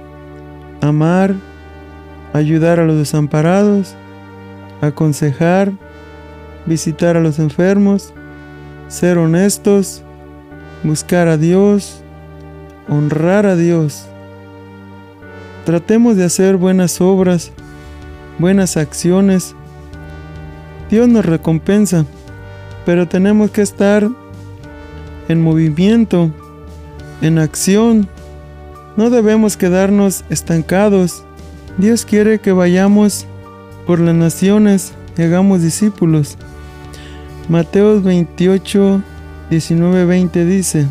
Amar, 0.80 1.36
ayudar 2.32 2.80
a 2.80 2.84
los 2.84 2.98
desamparados, 2.98 3.94
aconsejar, 4.80 5.70
visitar 6.66 7.16
a 7.16 7.20
los 7.20 7.38
enfermos, 7.38 8.12
ser 8.88 9.18
honestos, 9.18 10.02
buscar 10.82 11.28
a 11.28 11.36
Dios, 11.36 12.02
honrar 12.88 13.46
a 13.46 13.56
Dios. 13.56 14.06
Tratemos 15.64 16.16
de 16.16 16.24
hacer 16.24 16.56
buenas 16.56 17.00
obras, 17.00 17.52
buenas 18.38 18.76
acciones. 18.76 19.54
Dios 20.90 21.08
nos 21.08 21.26
recompensa, 21.26 22.06
pero 22.84 23.08
tenemos 23.08 23.50
que 23.50 23.62
estar 23.62 24.08
en 25.28 25.42
movimiento, 25.42 26.30
en 27.20 27.38
acción. 27.38 28.08
No 28.96 29.10
debemos 29.10 29.56
quedarnos 29.56 30.24
estancados. 30.30 31.24
Dios 31.78 32.04
quiere 32.04 32.38
que 32.38 32.52
vayamos 32.52 33.26
por 33.86 33.98
las 33.98 34.14
naciones 34.14 34.92
y 35.18 35.22
hagamos 35.22 35.62
discípulos. 35.62 36.36
Mateo 37.48 38.00
28, 38.00 39.02
19, 39.50 40.04
20 40.04 40.44
dice, 40.44 40.86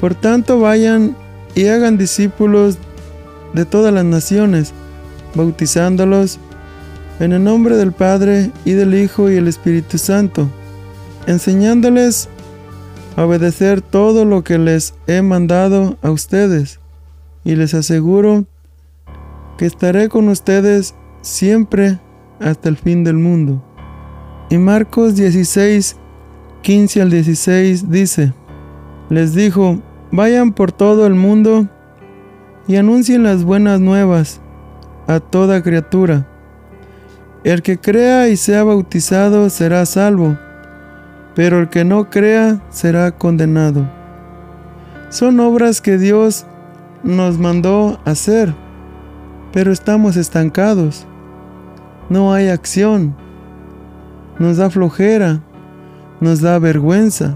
Por 0.00 0.14
tanto 0.14 0.58
vayan 0.58 1.14
y 1.54 1.66
hagan 1.66 1.98
discípulos 1.98 2.78
de 3.52 3.66
todas 3.66 3.92
las 3.92 4.04
naciones, 4.04 4.72
bautizándolos 5.34 6.38
en 7.18 7.32
el 7.32 7.44
nombre 7.44 7.76
del 7.76 7.92
Padre 7.92 8.50
y 8.64 8.72
del 8.72 8.94
Hijo 8.94 9.30
y 9.30 9.36
el 9.36 9.46
Espíritu 9.46 9.98
Santo, 9.98 10.48
enseñándoles 11.26 12.28
a 13.16 13.26
obedecer 13.26 13.82
todo 13.82 14.24
lo 14.24 14.42
que 14.42 14.58
les 14.58 14.94
he 15.06 15.20
mandado 15.20 15.98
a 16.00 16.10
ustedes, 16.10 16.80
y 17.44 17.56
les 17.56 17.74
aseguro 17.74 18.46
que 19.58 19.66
estaré 19.66 20.08
con 20.08 20.28
ustedes 20.28 20.94
siempre 21.20 21.98
hasta 22.40 22.70
el 22.70 22.78
fin 22.78 23.04
del 23.04 23.16
mundo. 23.16 23.62
Y 24.48 24.56
Marcos 24.56 25.14
16, 25.14 25.96
15 26.62 27.02
al 27.02 27.10
16 27.10 27.90
dice, 27.90 28.32
les 29.10 29.34
dijo, 29.34 29.82
vayan 30.10 30.52
por 30.52 30.72
todo 30.72 31.06
el 31.06 31.14
mundo 31.14 31.68
y 32.66 32.76
anuncien 32.76 33.22
las 33.22 33.44
buenas 33.44 33.80
nuevas 33.80 34.40
a 35.06 35.20
toda 35.20 35.62
criatura. 35.62 36.26
El 37.44 37.62
que 37.62 37.78
crea 37.78 38.28
y 38.28 38.36
sea 38.36 38.64
bautizado 38.64 39.48
será 39.50 39.86
salvo, 39.86 40.36
pero 41.34 41.58
el 41.60 41.68
que 41.68 41.84
no 41.84 42.10
crea 42.10 42.60
será 42.70 43.12
condenado. 43.12 43.88
Son 45.08 45.40
obras 45.40 45.80
que 45.80 45.98
Dios 45.98 46.46
nos 47.02 47.38
mandó 47.38 47.98
hacer, 48.04 48.54
pero 49.52 49.72
estamos 49.72 50.16
estancados. 50.16 51.06
No 52.08 52.32
hay 52.32 52.48
acción 52.48 53.16
nos 54.40 54.56
da 54.56 54.70
flojera, 54.70 55.42
nos 56.18 56.40
da 56.40 56.58
vergüenza. 56.58 57.34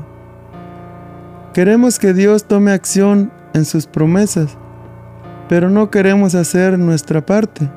Queremos 1.54 2.00
que 2.00 2.12
Dios 2.12 2.46
tome 2.48 2.72
acción 2.72 3.30
en 3.52 3.64
sus 3.64 3.86
promesas, 3.86 4.58
pero 5.48 5.70
no 5.70 5.88
queremos 5.88 6.34
hacer 6.34 6.76
nuestra 6.80 7.24
parte. 7.24 7.70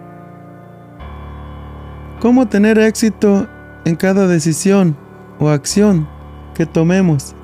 ¿Cómo 2.19 2.47
tener 2.47 2.79
éxito 2.79 3.45
en 3.85 3.95
cada 3.95 4.25
decisión 4.25 4.97
o 5.37 5.49
acción 5.49 6.09
que 6.55 6.65
tomemos? 6.65 7.35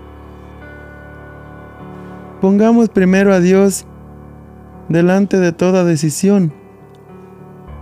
Pongamos 2.41 2.89
primero 2.89 3.31
a 3.31 3.39
Dios 3.39 3.85
delante 4.89 5.37
de 5.37 5.51
toda 5.51 5.83
decisión 5.83 6.51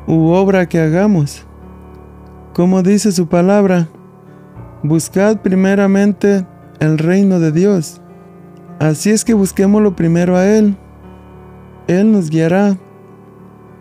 u 0.07 0.31
obra 0.31 0.67
que 0.67 0.81
hagamos. 0.81 1.47
Como 2.53 2.83
dice 2.83 3.13
su 3.13 3.29
palabra, 3.29 3.87
buscad 4.83 5.37
primeramente 5.37 6.45
el 6.81 6.97
reino 6.97 7.39
de 7.39 7.53
Dios. 7.53 8.01
Así 8.81 9.11
es 9.11 9.23
que 9.23 9.35
busquémoslo 9.35 9.95
primero 9.95 10.35
a 10.35 10.47
Él. 10.47 10.75
Él 11.85 12.11
nos 12.11 12.31
guiará. 12.31 12.77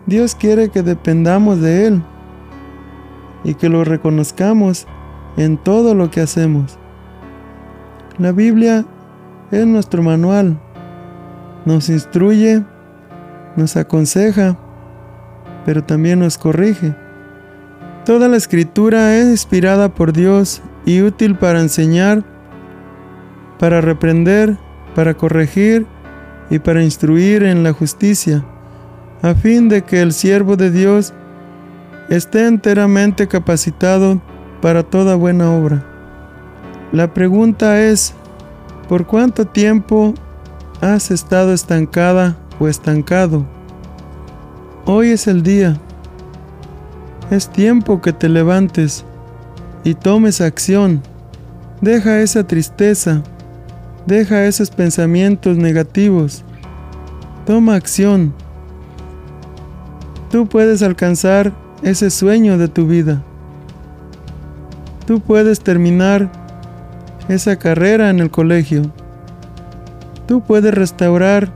Dios 0.05 0.35
quiere 0.35 0.69
que 0.69 0.83
dependamos 0.83 1.63
de 1.63 1.87
Él 1.87 2.03
y 3.43 3.55
que 3.55 3.71
lo 3.71 3.83
reconozcamos 3.83 4.87
en 5.39 5.57
todo 5.57 5.95
lo 5.95 6.11
que 6.11 6.21
hacemos. 6.21 6.79
La 8.19 8.33
Biblia 8.33 8.85
es 9.51 9.67
nuestro 9.67 10.03
manual. 10.03 10.61
Nos 11.65 11.89
instruye, 11.89 12.63
nos 13.57 13.79
aconseja, 13.79 14.59
pero 15.65 15.83
también 15.83 16.19
nos 16.19 16.37
corrige. 16.37 16.95
Toda 18.05 18.29
la 18.29 18.37
escritura 18.37 19.17
es 19.17 19.29
inspirada 19.29 19.95
por 19.95 20.13
Dios 20.13 20.61
y 20.85 21.01
útil 21.01 21.37
para 21.37 21.59
enseñar, 21.59 22.23
para 23.59 23.81
reprender, 23.81 24.59
para 24.95 25.15
corregir 25.15 25.87
y 26.51 26.59
para 26.59 26.83
instruir 26.83 27.43
en 27.43 27.63
la 27.63 27.73
justicia, 27.73 28.45
a 29.23 29.35
fin 29.35 29.69
de 29.69 29.83
que 29.83 30.01
el 30.01 30.13
siervo 30.13 30.57
de 30.57 30.71
Dios 30.71 31.13
esté 32.09 32.47
enteramente 32.47 33.29
capacitado 33.29 34.21
para 34.61 34.83
toda 34.83 35.15
buena 35.15 35.53
obra. 35.53 35.85
La 36.93 37.15
pregunta 37.15 37.81
es, 37.81 38.15
¿por 38.89 39.07
cuánto 39.07 39.47
tiempo 39.47 40.15
has 40.81 41.11
estado 41.11 41.53
estancada 41.53 42.37
o 42.59 42.67
estancado? 42.67 43.47
Hoy 44.87 45.11
es 45.11 45.27
el 45.27 45.43
día 45.43 45.79
es 47.31 47.49
tiempo 47.49 48.01
que 48.01 48.13
te 48.13 48.29
levantes 48.29 49.05
y 49.85 49.95
tomes 49.95 50.41
acción. 50.41 51.01
Deja 51.81 52.21
esa 52.21 52.47
tristeza, 52.47 53.23
deja 54.07 54.47
esos 54.47 54.71
pensamientos 54.71 55.57
negativos. 55.57 56.45
Toma 57.47 57.75
acción. 57.75 58.33
Tú 60.31 60.47
puedes 60.47 60.83
alcanzar 60.83 61.53
ese 61.83 62.11
sueño 62.11 62.59
de 62.59 62.69
tu 62.69 62.87
vida. 62.87 63.23
Tú 65.07 65.21
puedes 65.21 65.61
terminar 65.61 66.31
esa 67.29 67.57
carrera 67.57 68.11
en 68.11 68.21
el 68.21 68.31
colegio. 68.31 68.83
Tú 70.27 70.41
puedes 70.43 70.73
restaurar 70.73 71.53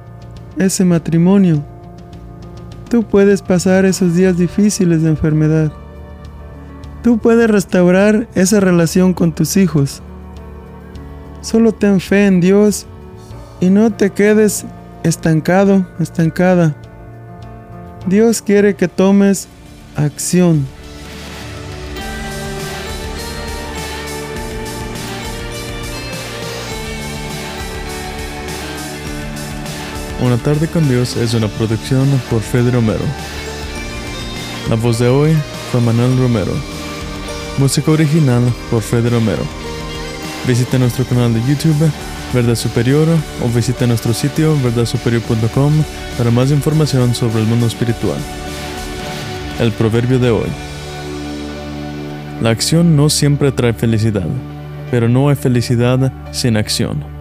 ese 0.59 0.85
matrimonio. 0.85 1.63
Tú 2.89 3.05
puedes 3.05 3.43
pasar 3.43 3.85
esos 3.85 4.15
días 4.15 4.37
difíciles 4.37 5.03
de 5.03 5.11
enfermedad. 5.11 5.73
Tú 7.03 7.19
puedes 7.19 7.51
restaurar 7.51 8.29
esa 8.35 8.61
relación 8.61 9.15
con 9.15 9.33
tus 9.33 9.57
hijos. 9.57 10.03
Solo 11.45 11.73
ten 11.73 12.01
fe 12.01 12.25
en 12.25 12.41
Dios 12.41 12.87
y 13.61 13.69
no 13.69 13.93
te 13.93 14.09
quedes 14.09 14.65
estancado, 15.03 15.87
estancada. 16.01 16.75
Dios 18.07 18.41
quiere 18.41 18.75
que 18.77 18.89
tomes 18.89 19.47
acción. 19.95 20.67
Una 30.23 30.39
tarde 30.39 30.67
con 30.67 30.89
Dios 30.89 31.15
es 31.19 31.35
una 31.35 31.49
producción 31.49 32.09
por 32.31 32.41
Fede 32.41 32.71
Romero. 32.71 33.05
La 34.71 34.77
voz 34.77 34.99
de 34.99 35.11
hoy 35.11 35.37
fue 35.71 35.83
Manuel 35.83 36.17
Romero. 36.17 36.55
Música 37.59 37.91
original 37.91 38.43
por 38.71 38.81
Fede 38.81 39.11
Romero. 39.11 39.63
Visita 40.47 40.79
nuestro 40.79 41.05
canal 41.07 41.33
de 41.33 41.41
YouTube 41.41 41.91
Verdad 42.35 42.57
Superior 42.57 43.07
o 43.43 43.49
visita 43.49 43.87
nuestro 43.87 44.13
sitio 44.13 44.57
verdadsuperior.com 44.61 45.73
para 46.19 46.31
más 46.31 46.51
información 46.51 47.15
sobre 47.15 47.41
el 47.41 47.47
mundo 47.47 47.67
espiritual. 47.67 48.19
El 49.61 49.71
proverbio 49.73 50.19
de 50.19 50.31
hoy. 50.31 50.49
La 52.43 52.51
acción 52.51 52.97
no 52.97 53.09
siempre 53.09 53.53
trae 53.53 53.73
felicidad, 53.73 54.27
pero 54.91 55.09
no 55.09 55.29
hay 55.29 55.37
felicidad 55.37 56.13
sin 56.33 56.57
acción. 56.57 57.13